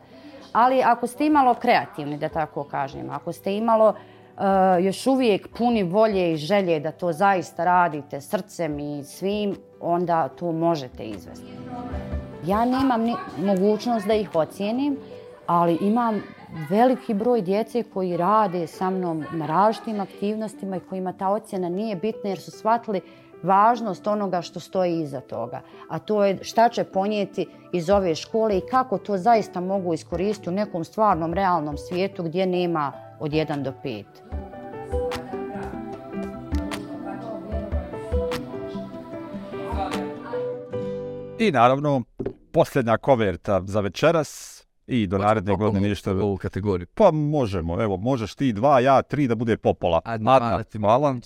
Ali 0.53 0.83
ako 0.83 1.07
ste 1.07 1.27
imalo 1.27 1.55
kreativni, 1.55 2.19
da 2.19 2.29
tako 2.29 2.65
kažem, 2.65 3.11
ako 3.11 3.33
ste 3.33 3.57
imalo 3.57 3.95
e, 3.95 4.83
još 4.83 5.07
uvijek 5.07 5.49
puni 5.59 5.83
volje 5.83 6.33
i 6.33 6.37
želje 6.37 6.81
da 6.81 6.93
to 6.93 7.13
zaista 7.13 7.65
radite 7.65 8.21
srcem 8.21 8.79
i 8.79 9.05
svim, 9.05 9.57
onda 9.81 10.29
to 10.29 10.53
možete 10.53 11.05
izvesti. 11.05 11.53
Ja 12.47 12.65
nemam 12.65 13.03
ni 13.03 13.15
mogućnost 13.39 14.07
da 14.07 14.15
ih 14.15 14.35
ocijenim, 14.35 14.97
ali 15.47 15.79
imam 15.81 16.23
veliki 16.71 17.15
broj 17.15 17.43
djece 17.43 17.83
koji 17.83 18.17
rade 18.17 18.67
sa 18.67 18.91
mnom 18.91 19.25
na 19.33 19.47
različitim 19.47 20.01
aktivnostima 20.01 20.77
i 20.77 20.81
kojima 20.81 21.13
ta 21.13 21.29
ocjena 21.29 21.69
nije 21.69 21.97
bitna 21.97 22.31
jer 22.31 22.39
su 22.39 22.51
shvatili 22.51 23.01
važnost 23.43 24.07
onoga 24.07 24.43
što 24.43 24.61
stoji 24.61 25.01
iza 25.01 25.21
toga. 25.21 25.61
A 25.89 25.99
to 25.99 26.25
je 26.25 26.39
šta 26.43 26.69
će 26.69 26.85
ponijeti 26.85 27.47
iz 27.73 27.91
ove 27.91 28.15
škole 28.15 28.59
i 28.59 28.67
kako 28.71 28.99
to 28.99 29.19
zaista 29.19 29.61
mogu 29.61 29.95
iskoristiti 29.95 30.51
u 30.51 30.53
nekom 30.53 30.85
stvarnom, 30.85 31.35
realnom 31.35 31.77
svijetu 31.77 32.23
gdje 32.23 32.47
nema 32.47 32.93
od 33.21 33.31
1 33.31 33.63
do 33.63 33.73
5. 33.85 34.05
I 41.39 41.51
naravno, 41.51 42.03
posljednja 42.53 42.97
koverta 42.97 43.63
za 43.67 43.81
večeras 43.81 44.54
i 44.87 45.07
do 45.07 45.19
naredne 45.19 45.57
godine 45.57 45.89
ništa. 45.89 46.11
Ovu 46.11 46.37
kategoriju. 46.37 46.87
Pa 46.95 47.11
možemo, 47.11 47.83
evo, 47.83 47.97
možeš 47.97 48.35
ti 48.35 48.53
dva, 48.53 48.81
ja 48.81 49.03
tri 49.03 49.29
da 49.29 49.35
bude 49.35 49.57
popola. 49.57 50.01
Adna, 50.05 50.63
Hvala. 50.81 51.17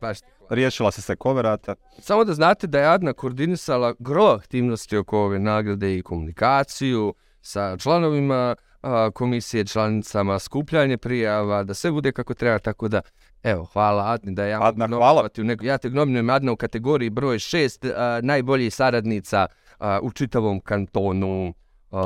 Baš 0.00 0.18
Riješila 0.50 0.90
se 0.90 1.02
se 1.02 1.16
koverata. 1.16 1.74
Samo 1.98 2.24
da 2.24 2.34
znate 2.34 2.66
da 2.66 2.78
je 2.78 2.86
Adna 2.86 3.12
koordinisala 3.12 3.94
gro 3.98 4.24
aktivnosti 4.24 4.96
oko 4.96 5.18
ove 5.18 5.38
nagrade 5.38 5.98
i 5.98 6.02
komunikaciju 6.02 7.14
sa 7.40 7.76
članovima 7.76 8.56
a, 8.82 9.10
komisije, 9.14 9.66
članicama, 9.66 10.38
skupljanje 10.38 10.96
prijava, 10.96 11.62
da 11.62 11.74
sve 11.74 11.90
bude 11.90 12.12
kako 12.12 12.34
treba, 12.34 12.58
tako 12.58 12.88
da 12.88 13.00
Evo, 13.42 13.64
hvala 13.64 14.04
Adni 14.12 14.34
da 14.34 14.44
ja 14.44 14.62
Adna, 14.62 14.86
hvala. 14.86 15.28
u 15.38 15.44
neku, 15.44 15.64
ja 15.64 15.78
te 15.78 15.90
nominujem 15.90 16.30
Adna 16.30 16.52
u 16.52 16.56
kategoriji 16.56 17.10
broj 17.10 17.38
šest 17.38 17.84
a, 17.84 18.20
najboljih 18.22 18.74
saradnica 18.74 19.46
a, 19.78 20.00
u 20.02 20.10
čitavom 20.12 20.60
kantonu. 20.60 21.54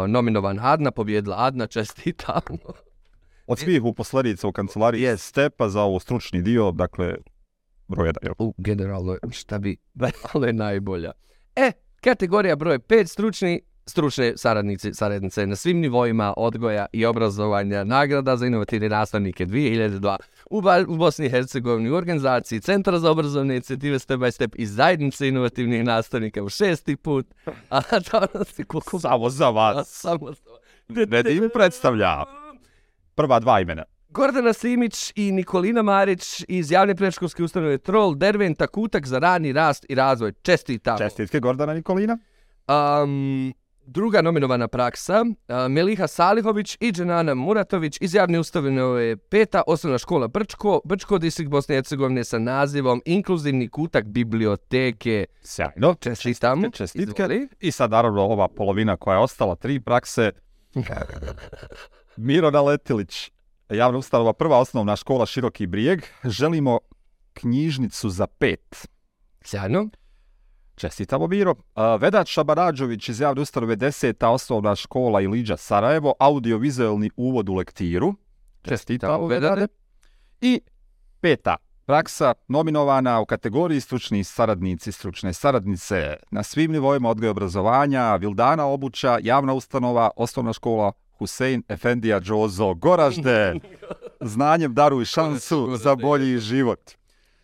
Nominovan 0.08 0.58
Adna, 0.62 0.90
pobjedila 0.90 1.36
Adna, 1.38 1.66
čestitam. 1.66 2.42
Od 3.46 3.58
svih 3.58 3.84
uposledica 3.84 4.48
u 4.48 4.52
kancelariji 4.52 5.02
je 5.02 5.16
Stepa 5.16 5.68
za 5.68 5.82
ovo 5.82 6.00
stručni 6.00 6.42
dio, 6.42 6.72
dakle, 6.72 7.14
broj 7.88 8.08
jedan. 8.08 8.22
jel? 8.22 8.34
U, 8.38 8.54
generalno, 8.56 9.16
šta 9.30 9.58
bi, 9.58 9.76
ali 10.32 10.48
je 10.48 10.52
najbolja. 10.52 11.12
E, 11.56 11.72
kategorija 12.00 12.56
broj 12.56 12.78
5, 12.78 13.06
stručni, 13.06 13.60
stručne 13.86 14.32
saradnici, 14.36 14.94
saradnice 14.94 15.46
na 15.46 15.56
svim 15.56 15.78
nivoima 15.78 16.34
odgoja 16.36 16.86
i 16.92 17.06
obrazovanja, 17.06 17.84
nagrada 17.84 18.36
za 18.36 18.46
inovativne 18.46 18.88
nastavnike 18.88 19.46
2002 19.46 20.16
u, 20.50 20.96
Bosni 20.96 21.26
i 21.26 21.30
Hercegovini 21.30 21.90
u 21.90 21.94
organizaciji 21.94 22.60
Centra 22.60 22.98
za 22.98 23.10
obrazovne 23.10 23.54
inicijative 23.54 23.98
Step 23.98 24.20
by 24.20 24.30
Step 24.30 24.54
i 24.54 24.66
zajednice 24.66 25.28
inovativnih 25.28 25.84
nastavnika 25.84 26.42
u 26.42 26.48
šesti 26.48 26.96
put. 26.96 27.26
A 27.70 27.80
danas 28.12 28.58
je 28.58 28.64
koliko... 28.64 28.98
Samo 28.98 29.30
za 29.30 29.50
vas. 29.50 29.88
Samo 29.88 30.32
za 30.32 30.50
vas. 30.50 30.60
Ne 30.88 31.22
da 31.22 31.30
im 31.30 31.50
predstavlja. 31.54 32.24
Prva 33.14 33.40
dva 33.40 33.60
imena. 33.60 33.84
Gordana 34.08 34.52
Simić 34.52 35.12
i 35.14 35.32
Nikolina 35.32 35.82
Marić 35.82 36.44
iz 36.48 36.70
javne 36.70 36.94
predškolske 36.94 37.42
ustanove 37.42 37.78
Troll, 37.78 38.14
Derventa, 38.14 38.66
Kutak 38.66 39.06
za 39.06 39.18
rani 39.18 39.52
rast 39.52 39.86
i 39.88 39.94
razvoj. 39.94 40.32
Čestitamo. 40.42 40.98
Čestitke 40.98 41.40
Gordana 41.40 41.74
Nikolina. 41.74 42.18
Um, 42.68 43.54
druga 43.86 44.22
nominovana 44.22 44.68
praksa, 44.68 45.24
Meliha 45.68 46.06
Salihović 46.06 46.76
i 46.80 46.92
Dženana 46.92 47.34
Muratović 47.34 47.98
iz 48.00 48.14
javne 48.14 48.38
ustanove 48.38 49.16
peta 49.16 49.62
osnovna 49.66 49.98
škola 49.98 50.28
Brčko, 50.28 50.80
Brčko 50.84 51.18
distrikt 51.18 51.50
Bosne 51.50 51.74
i 51.74 51.76
Hercegovine 51.76 52.24
sa 52.24 52.38
nazivom 52.38 53.02
Inkluzivni 53.04 53.68
kutak 53.68 54.04
biblioteke. 54.04 55.26
Sjajno. 55.42 55.94
Čestitke. 56.72 57.22
Izvoli. 57.22 57.48
I 57.60 57.72
sad 57.72 57.90
naravno 57.90 58.22
ova 58.22 58.48
polovina 58.48 58.96
koja 58.96 59.14
je 59.16 59.22
ostala, 59.22 59.54
tri 59.54 59.80
prakse. 59.80 60.32
Miro 62.16 62.50
Naletilić, 62.50 63.30
javna 63.68 63.98
ustanova 63.98 64.32
prva 64.32 64.58
osnovna 64.58 64.96
škola 64.96 65.26
Široki 65.26 65.66
brijeg. 65.66 66.02
Želimo 66.24 66.78
knjižnicu 67.32 68.10
za 68.10 68.26
pet. 68.26 68.88
Sjajno. 69.44 69.88
Čestitamo 70.80 71.26
Miro. 71.26 71.54
A, 71.74 71.96
Vedat 71.96 72.26
Šabarađović 72.26 73.08
iz 73.08 73.20
javne 73.20 73.42
ustanove 73.42 73.76
deseta 73.76 74.28
osnovna 74.28 74.76
škola 74.76 75.20
Iliđa 75.20 75.56
Sarajevo, 75.56 76.14
audiovizualni 76.18 77.10
uvod 77.16 77.48
u 77.48 77.54
lektiru. 77.54 78.14
Čestitamo. 78.62 79.26
Vedate. 79.26 79.66
I 80.40 80.60
peta 81.20 81.56
praksa 81.86 82.34
nominovana 82.48 83.20
u 83.20 83.26
kategoriji 83.26 83.80
stručni 83.80 84.24
saradnici, 84.24 84.92
stručne 84.92 85.32
saradnice 85.32 86.16
na 86.30 86.42
svim 86.42 86.72
nivoima 86.72 87.08
odgoja 87.10 87.30
obrazovanja, 87.30 88.16
Vildana 88.16 88.66
Obuća, 88.66 89.18
javna 89.22 89.52
ustanova, 89.52 90.10
osnovna 90.16 90.52
škola 90.52 90.92
Husein 91.18 91.62
Efendija 91.68 92.20
Džozo 92.20 92.74
Goražde. 92.74 93.54
Znanjem 94.20 94.74
daruj 94.74 95.04
šansu 95.04 95.76
za 95.76 95.96
bolji 95.96 96.38
život. 96.38 96.99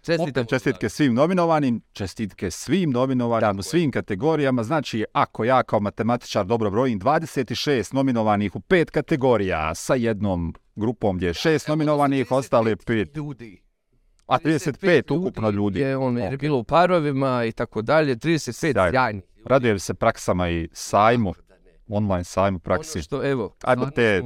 Čestitamo. 0.06 0.42
Opet 0.42 0.48
čestitke 0.48 0.88
svim 0.88 1.14
nominovanim, 1.14 1.80
čestitke 1.92 2.50
svim 2.50 2.90
nominovanim 2.90 3.58
u 3.58 3.62
svim 3.62 3.90
kategorijama. 3.90 4.62
Znači, 4.62 5.04
ako 5.12 5.44
ja 5.44 5.62
kao 5.62 5.80
matematičar 5.80 6.46
dobro 6.46 6.70
brojim 6.70 7.00
26 7.00 7.94
nominovanih 7.94 8.56
u 8.56 8.60
pet 8.60 8.90
kategorija 8.90 9.74
sa 9.74 9.94
jednom 9.94 10.54
grupom 10.76 11.16
gdje 11.16 11.26
je 11.26 11.34
šest 11.34 11.68
nominovanih, 11.68 12.32
ostali 12.32 12.76
pet. 12.76 13.16
Ljudi. 13.16 13.62
A 14.26 14.38
35 14.38 15.18
ukupno 15.18 15.50
ljudi. 15.50 15.80
Je 15.80 15.96
on 15.96 16.18
je 16.18 16.36
bilo 16.36 16.58
u 16.58 16.64
parovima 16.64 17.44
i 17.44 17.52
tako 17.52 17.82
dalje, 17.82 18.16
35 18.16 18.52
Sjajno. 18.52 18.90
sjajni. 18.92 19.22
Radujem 19.44 19.78
se 19.78 19.94
praksama 19.94 20.50
i 20.50 20.68
sajmu, 20.72 21.34
online 21.88 22.24
sajmu 22.24 22.58
praksi. 22.58 22.98
Ono 22.98 23.02
što, 23.02 23.30
evo, 23.30 23.56
Ajmo 23.62 23.90
te 23.90 24.22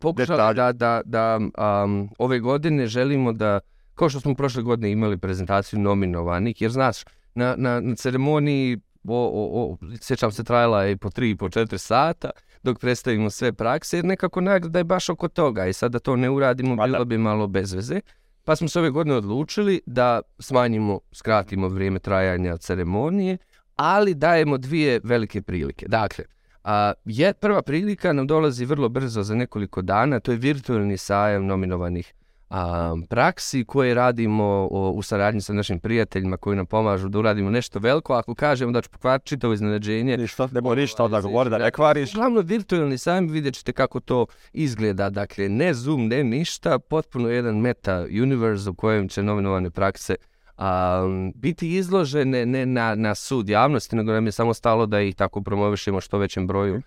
pokušali 0.00 0.54
da, 0.54 0.72
da, 0.72 1.02
da 1.04 1.38
um, 1.84 2.10
ove 2.18 2.38
godine 2.40 2.86
želimo 2.86 3.32
da, 3.32 3.60
kao 4.00 4.08
što 4.08 4.20
smo 4.20 4.34
prošle 4.34 4.62
godine 4.62 4.92
imali 4.92 5.18
prezentaciju 5.18 5.80
nominovanih, 5.80 6.62
jer 6.62 6.70
znaš, 6.70 6.96
na, 7.34 7.54
na, 7.58 7.80
na 7.80 7.94
ceremoniji, 7.94 8.78
o, 9.08 9.16
o, 9.16 9.62
o, 9.62 9.76
sjećam 10.00 10.32
se, 10.32 10.44
trajala 10.44 10.84
je 10.84 10.96
po 10.96 11.10
tri 11.10 11.30
i 11.30 11.36
po 11.36 11.48
četiri 11.48 11.78
sata, 11.78 12.30
dok 12.62 12.78
predstavimo 12.78 13.30
sve 13.30 13.52
prakse, 13.52 13.98
jer 13.98 14.04
nekako 14.04 14.40
nagrada 14.40 14.78
je 14.78 14.84
baš 14.84 15.08
oko 15.08 15.28
toga 15.28 15.66
i 15.66 15.72
sad 15.72 15.92
da 15.92 15.98
to 15.98 16.16
ne 16.16 16.30
uradimo, 16.30 16.86
bilo 16.86 17.04
bi 17.04 17.18
malo 17.18 17.46
bez 17.46 17.72
veze. 17.72 18.00
Pa 18.44 18.56
smo 18.56 18.68
se 18.68 18.78
ove 18.78 18.90
godine 18.90 19.16
odlučili 19.16 19.80
da 19.86 20.20
smanjimo, 20.38 21.00
skratimo 21.12 21.68
vrijeme 21.68 21.98
trajanja 21.98 22.56
ceremonije, 22.56 23.38
ali 23.76 24.14
dajemo 24.14 24.58
dvije 24.58 25.00
velike 25.04 25.42
prilike. 25.42 25.86
Dakle, 25.88 26.24
a, 26.64 26.92
je, 27.04 27.32
prva 27.32 27.62
prilika 27.62 28.12
nam 28.12 28.26
dolazi 28.26 28.64
vrlo 28.64 28.88
brzo 28.88 29.22
za 29.22 29.34
nekoliko 29.34 29.82
dana, 29.82 30.20
to 30.20 30.32
je 30.32 30.38
virtualni 30.38 30.96
sajam 30.96 31.46
nominovanih 31.46 32.14
a, 32.50 32.96
praksi 33.08 33.64
koje 33.64 33.94
radimo 33.94 34.66
u 34.70 35.02
saradnji 35.02 35.40
sa 35.40 35.52
našim 35.52 35.78
prijateljima 35.78 36.36
koji 36.36 36.56
nam 36.56 36.66
pomažu 36.66 37.08
da 37.08 37.18
uradimo 37.18 37.50
nešto 37.50 37.78
veliko. 37.78 38.14
Ako 38.14 38.34
kažemo 38.34 38.72
da 38.72 38.82
ću 38.82 38.90
pokvariti 38.90 39.26
čitavo 39.26 39.52
iznenađenje... 39.52 40.16
Ništa, 40.16 40.48
ne 40.52 40.74
ništa 40.76 41.04
onda 41.04 41.20
govori 41.20 41.50
da 41.50 41.58
ne 41.58 41.70
kvariš. 41.70 42.14
Glavno 42.14 42.40
virtualni 42.40 42.98
sajam 42.98 43.26
vidjet 43.26 43.54
ćete 43.54 43.72
kako 43.72 44.00
to 44.00 44.26
izgleda. 44.52 45.10
Dakle, 45.10 45.48
ne 45.48 45.74
Zoom, 45.74 46.08
ne 46.08 46.24
ništa, 46.24 46.78
potpuno 46.78 47.28
jedan 47.28 47.56
meta 47.56 48.06
universe 48.22 48.70
u 48.70 48.74
kojem 48.74 49.08
će 49.08 49.22
novinovane 49.22 49.70
prakse 49.70 50.14
a, 50.56 51.02
biti 51.34 51.76
izložene 51.76 52.46
ne 52.46 52.66
na, 52.66 52.94
na 52.94 53.14
sud 53.14 53.48
javnosti, 53.48 53.96
nego 53.96 54.12
nam 54.12 54.26
je 54.26 54.32
samo 54.32 54.54
stalo 54.54 54.86
da 54.86 55.00
ih 55.00 55.16
tako 55.16 55.42
promovišemo 55.42 56.00
što 56.00 56.18
većem 56.18 56.46
broju 56.46 56.74
mhm. 56.74 56.82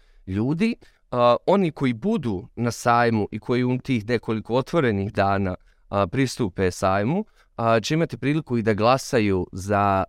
Ljudi 1.13 1.37
oni 1.45 1.71
koji 1.71 1.93
budu 1.93 2.47
na 2.55 2.71
sajmu 2.71 3.27
i 3.31 3.39
koji 3.39 3.63
u 3.63 3.77
tih 3.77 4.07
nekoliko 4.07 4.55
otvorenih 4.55 5.13
dana 5.13 5.55
pristupe 6.11 6.71
sajmu, 6.71 7.25
će 7.81 7.93
imati 7.93 8.17
priliku 8.17 8.57
i 8.57 8.61
da 8.61 8.73
glasaju 8.73 9.47
za 9.51 10.03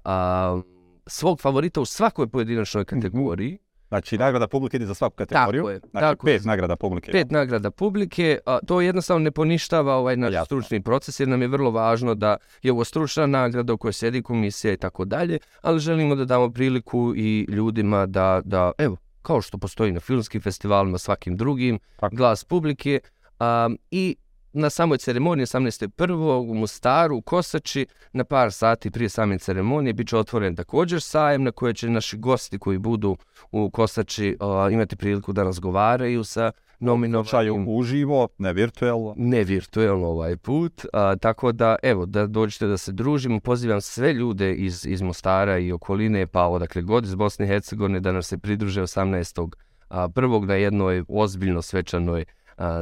svog 1.07 1.41
favorita 1.41 1.81
u 1.81 1.85
svakoj 1.85 2.29
pojedinačnoj 2.29 2.83
mhm. 2.83 3.01
kategoriji. 3.01 3.59
Znači, 3.89 4.19
nagrada 4.19 4.49
publike 4.49 4.77
ide 4.77 4.87
za 4.87 4.95
svaku 4.95 5.17
kategoriju. 5.17 5.63
Tako 5.63 5.71
je. 5.71 5.81
Znači, 5.91 6.17
pet 6.25 6.45
nagrada 6.45 6.77
publike. 6.77 7.13
Pet 7.13 7.31
nagrada 7.31 7.71
publike. 7.71 8.39
to 8.67 8.81
jednostavno 8.81 9.25
ne 9.25 9.31
poništava 9.31 9.95
ovaj 9.95 10.17
naš 10.17 10.35
stručni 10.45 10.83
proces, 10.83 11.21
jer 11.21 11.29
nam 11.29 11.43
je 11.43 11.49
vrlo 11.49 11.71
važno 11.71 12.15
da 12.15 12.37
je 12.63 12.73
ovo 12.73 12.85
stručna 12.85 13.27
nagrada 13.27 13.73
u 13.73 13.79
kojoj 13.79 13.93
sjedi 13.93 14.23
komisija 14.23 14.73
i 14.73 14.77
tako 14.77 15.05
dalje, 15.05 15.39
ali 15.63 15.81
želimo 15.81 16.15
da 16.15 16.25
damo 16.25 16.51
priliku 16.51 17.13
i 17.17 17.47
ljudima 17.49 18.07
da, 18.07 18.41
da 18.45 18.73
evo, 18.79 18.97
kao 19.25 19.41
što 19.41 19.59
postoji 19.59 19.93
na 19.93 20.01
filmskim 20.01 20.41
festivalima, 20.41 20.99
svakim 20.99 21.37
drugim, 21.37 21.79
glas 22.13 22.45
publike. 22.45 23.01
I 23.91 24.17
na 24.53 24.71
samoj 24.71 24.99
ceremoniji 24.99 25.47
18.1. 25.47 26.51
u 26.51 26.55
Mostaru, 26.55 27.17
u 27.17 27.23
Kosači, 27.23 27.87
na 28.13 28.25
par 28.25 28.53
sati 28.53 28.91
prije 28.91 29.09
same 29.09 29.39
ceremonije, 29.39 29.93
bit 29.93 30.09
će 30.09 30.17
otvoren 30.17 30.57
također 30.57 31.01
sajem 31.03 31.43
na 31.43 31.53
koje 31.53 31.75
će 31.75 31.89
naši 31.89 32.17
gosti 32.17 32.59
koji 32.59 32.79
budu 32.79 33.17
u 33.51 33.71
Kosači 33.71 34.37
imati 34.73 34.97
priliku 34.97 35.33
da 35.33 35.43
razgovaraju 35.43 36.25
sa 36.25 36.53
nominovanim. 36.81 37.69
uživo, 37.69 38.29
ne 38.39 38.53
virtualno. 38.53 39.15
Ne 39.17 39.45
virtualno 39.45 40.07
ovaj 40.07 40.37
put. 40.37 40.87
tako 41.21 41.53
da, 41.53 41.77
evo, 41.83 42.07
da 42.07 42.27
dođete 42.27 42.67
da 42.67 42.77
se 42.77 42.93
družimo. 42.93 43.41
Pozivam 43.41 43.81
sve 43.81 44.13
ljude 44.13 44.55
iz, 44.55 44.87
iz 44.87 45.03
Mostara 45.03 45.59
i 45.59 45.73
okoline, 45.73 46.27
pa 46.27 46.47
odakle 46.47 46.83
god 46.83 47.05
iz 47.05 47.15
Bosne 47.15 47.45
i 47.45 47.49
Hercegovine 47.49 48.01
da 48.01 48.13
nam 48.13 48.23
se 48.23 48.39
pridruže 48.39 48.83
18. 48.83 49.51
prvog 50.15 50.45
na 50.45 50.55
jednoj 50.55 51.05
ozbiljno 51.09 51.63
svečanoj 51.63 52.25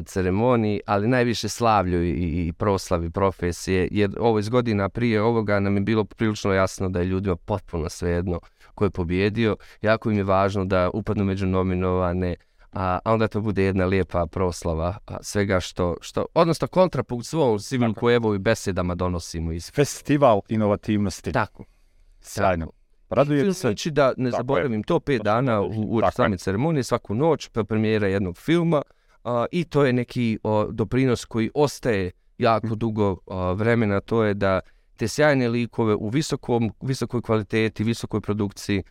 ceremoniji, 0.04 0.80
ali 0.86 1.08
najviše 1.08 1.48
slavlju 1.48 2.04
i, 2.04 2.10
i 2.10 2.52
proslavi 2.52 3.10
profesije, 3.10 3.88
jer 3.90 4.10
ovo 4.20 4.38
iz 4.38 4.48
godina 4.48 4.88
prije 4.88 5.22
ovoga 5.22 5.60
nam 5.60 5.76
je 5.76 5.80
bilo 5.80 6.04
prilično 6.04 6.52
jasno 6.52 6.88
da 6.88 6.98
je 6.98 7.04
ljudima 7.04 7.36
potpuno 7.36 7.88
svejedno 7.88 8.40
ko 8.74 8.84
je 8.84 8.90
pobjedio. 8.90 9.56
Jako 9.82 10.10
im 10.10 10.16
je 10.16 10.24
važno 10.24 10.64
da 10.64 10.90
upadnu 10.94 11.24
među 11.24 11.46
nominovane, 11.46 12.36
a, 12.72 12.98
onda 13.04 13.28
to 13.28 13.40
bude 13.40 13.62
jedna 13.62 13.84
lijepa 13.84 14.26
proslava 14.26 14.96
svega 15.20 15.60
što, 15.60 15.96
što 16.00 16.26
odnosno 16.34 16.68
kontrapunkt 16.68 17.26
svom 17.26 17.58
evo 18.14 18.34
i 18.34 18.38
besedama 18.38 18.94
donosimo 18.94 19.52
iz 19.52 19.70
festival 19.70 20.40
inovativnosti. 20.48 21.32
Tako. 21.32 21.64
Sjajno. 22.20 22.70
Raduje 23.10 23.54
se. 23.54 23.60
Znači 23.60 23.90
da 23.90 24.12
ne 24.16 24.30
zaboravim 24.30 24.82
to 24.82 25.00
pet 25.00 25.22
dana 25.22 25.60
u, 25.60 25.96
u 25.96 26.00
same 26.12 26.38
ceremonije, 26.38 26.82
svaku 26.82 27.14
noć, 27.14 27.48
pa 27.48 27.64
premijera 27.64 28.06
jednog 28.06 28.36
filma 28.36 28.82
i 29.50 29.64
to 29.64 29.84
je 29.84 29.92
neki 29.92 30.38
doprinos 30.70 31.24
koji 31.24 31.50
ostaje 31.54 32.10
jako 32.38 32.66
mhm. 32.66 32.76
dugo 32.78 33.16
vremena, 33.54 34.00
to 34.00 34.24
je 34.24 34.34
da 34.34 34.60
te 34.96 35.08
sjajne 35.08 35.48
likove 35.48 35.94
u 35.94 36.08
visokom, 36.08 36.72
visokoj 36.80 37.22
kvaliteti, 37.22 37.84
visokoj 37.84 38.20
produkciji 38.20 38.82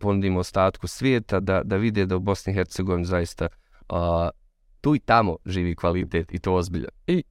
ponudimo 0.00 0.38
ostatku 0.40 0.86
svijeta, 0.86 1.40
da, 1.40 1.62
da 1.64 1.76
vide 1.76 2.06
da 2.06 2.16
u 2.16 2.20
Bosni 2.20 2.52
i 2.52 2.54
Hercegovini 2.54 3.04
zaista 3.04 3.48
tu 4.80 4.94
i 4.94 4.98
tamo 4.98 5.36
živi 5.46 5.76
kvalitet 5.76 6.34
i 6.34 6.38
to 6.38 6.54
ozbilja. 6.54 6.88
I 7.06 7.22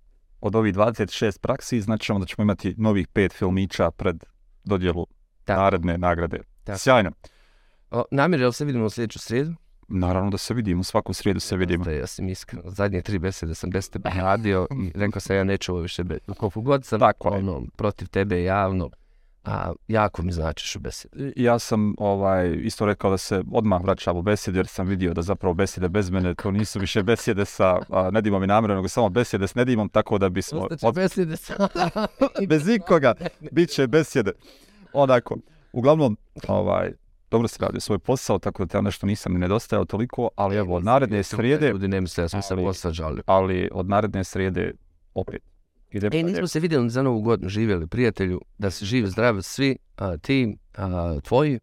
od 0.42 0.56
ovih 0.56 0.76
26 0.76 1.40
praksi 1.40 1.82
znači 1.82 2.14
da 2.20 2.26
ćemo 2.26 2.44
imati 2.44 2.76
novih 2.78 3.08
pet 3.08 3.34
filmića 3.34 3.92
pred 3.92 4.24
dodjelu 4.64 5.08
naredne 5.48 5.98
nagrade. 5.98 6.40
Sjajno. 6.78 7.12
namjer, 8.12 8.42
jel 8.42 8.52
se 8.52 8.66
vidimo 8.66 8.86
u 8.86 8.90
sljedeću 8.90 9.20
srijedu? 9.20 9.54
Naravno 9.88 10.30
da 10.30 10.38
se 10.38 10.54
vidimo, 10.54 10.84
svaku 10.84 11.14
srijedu 11.14 11.40
se 11.40 11.58
vidimo. 11.58 11.84
Da, 11.84 11.92
ja 11.92 12.08
sam 12.08 12.30
iskreno, 12.30 12.64
zadnje 12.72 13.02
tri 13.02 13.20
besede 13.20 13.56
sam 13.56 13.70
bez 13.70 13.90
tebe 13.90 14.10
radio 14.16 14.68
i 14.84 14.92
rekao 15.00 15.20
sam 15.20 15.36
ja 15.36 15.44
neću 15.44 15.72
ovo 15.72 15.82
više. 15.82 16.04
Koliko 16.38 16.62
god 16.62 16.86
sam 16.86 17.00
Tako 17.00 17.30
ono, 17.30 17.64
protiv 17.78 18.08
tebe 18.08 18.44
javno, 18.44 18.90
a 19.50 19.74
jako 19.88 20.22
mi 20.22 20.32
značiš 20.32 20.76
u 20.76 20.80
besedi. 20.80 21.34
Ja 21.36 21.60
sam 21.60 21.96
ovaj, 21.98 22.58
isto 22.64 22.86
rekao 22.86 23.12
da 23.12 23.18
se 23.18 23.44
odmah 23.52 23.82
vraćam 23.84 24.18
u 24.18 24.22
besede 24.22 24.60
jer 24.60 24.68
sam 24.68 24.88
vidio 24.88 25.14
da 25.14 25.22
zapravo 25.22 25.54
besede 25.54 25.90
bez 25.90 26.10
mene 26.10 26.36
to 26.36 26.52
nisu 26.52 26.80
više 26.80 27.04
besede 27.04 27.46
sa 27.46 27.78
Nedimom 28.12 28.44
i 28.44 28.48
namjerom, 28.48 28.78
nego 28.78 28.88
samo 28.88 29.10
besede 29.10 29.48
s 29.48 29.56
Nedimom, 29.56 29.90
tako 29.90 30.18
da 30.18 30.30
bismo... 30.30 30.68
Od... 30.82 30.96
besede 30.96 31.38
sa... 31.38 31.68
bez 32.50 32.68
ikoga, 32.68 33.14
bit 33.52 33.70
će 33.70 33.88
besede. 33.88 34.32
Onako, 34.94 35.38
uglavnom, 35.74 36.18
ovaj, 36.48 36.92
dobro 37.32 37.48
se 37.48 37.58
radio 37.60 37.80
svoj 37.80 38.00
posao, 38.00 38.40
tako 38.40 38.66
da 38.66 38.72
te 38.72 38.82
nešto 38.82 39.06
nisam 39.06 39.34
ni 39.34 39.40
nedostajao 39.40 39.86
toliko, 39.86 40.30
ali 40.36 40.56
evo, 40.56 40.76
od 40.76 40.84
naredne 40.84 41.24
srijede... 41.24 41.70
Ljudi 41.70 41.88
ne 41.88 42.02
misle, 42.02 42.24
ja 42.24 42.30
sam 42.30 42.42
se 42.42 42.56
posađali. 42.56 43.22
Ali 43.26 43.70
od 43.72 43.90
naredne 43.90 44.24
srijede 44.24 44.72
opet. 45.14 45.42
Ide 45.92 46.10
e, 46.14 46.24
nismo 46.24 46.48
se 46.48 46.60
vidjeli 46.60 46.90
za 46.90 47.04
novu 47.04 47.22
godinu, 47.22 47.50
živjeli 47.50 47.88
prijatelju, 47.88 48.42
da 48.58 48.72
se 48.72 48.86
živi 48.86 49.08
zdrav 49.08 49.42
svi, 49.42 49.78
a, 49.96 50.18
ti, 50.18 50.58
a, 50.78 51.20
tvoji, 51.24 51.60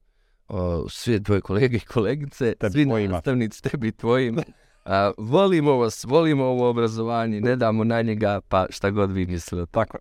a, 0.49 0.85
svi 0.89 1.23
tvoje 1.23 1.41
kolege 1.41 1.77
i 1.77 1.81
kolegice, 1.81 2.55
tebi 2.55 2.73
svi 2.73 2.85
tvojima. 2.85 3.13
nastavnici, 3.13 3.63
tebi 3.63 3.93
tvojim. 3.93 4.39
A, 4.85 5.13
volimo 5.19 5.77
vas, 5.77 6.05
volimo 6.05 6.45
ovo 6.45 6.71
obrazovanje, 6.71 7.41
ne 7.41 7.57
damo 7.57 7.85
na 7.85 8.03
njega, 8.03 8.41
pa 8.49 8.67
šta 8.71 8.91
god 8.91 9.13
vi 9.13 9.27
mislili. 9.27 9.67
Tako. 9.71 9.99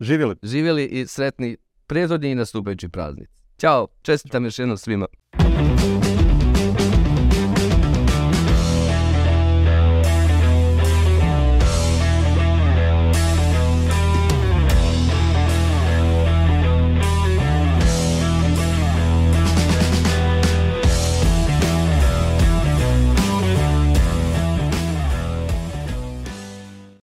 Živjeli. 0.00 0.34
Živjeli 0.42 0.84
i 0.84 1.06
sretni 1.06 1.56
prethodni 1.86 2.30
i 2.30 2.34
nastupajući 2.34 2.88
praznici. 2.88 3.32
Ćao, 3.58 3.86
čestitam 4.02 4.44
još 4.44 4.58
jednom 4.58 4.76
svima. 4.76 5.06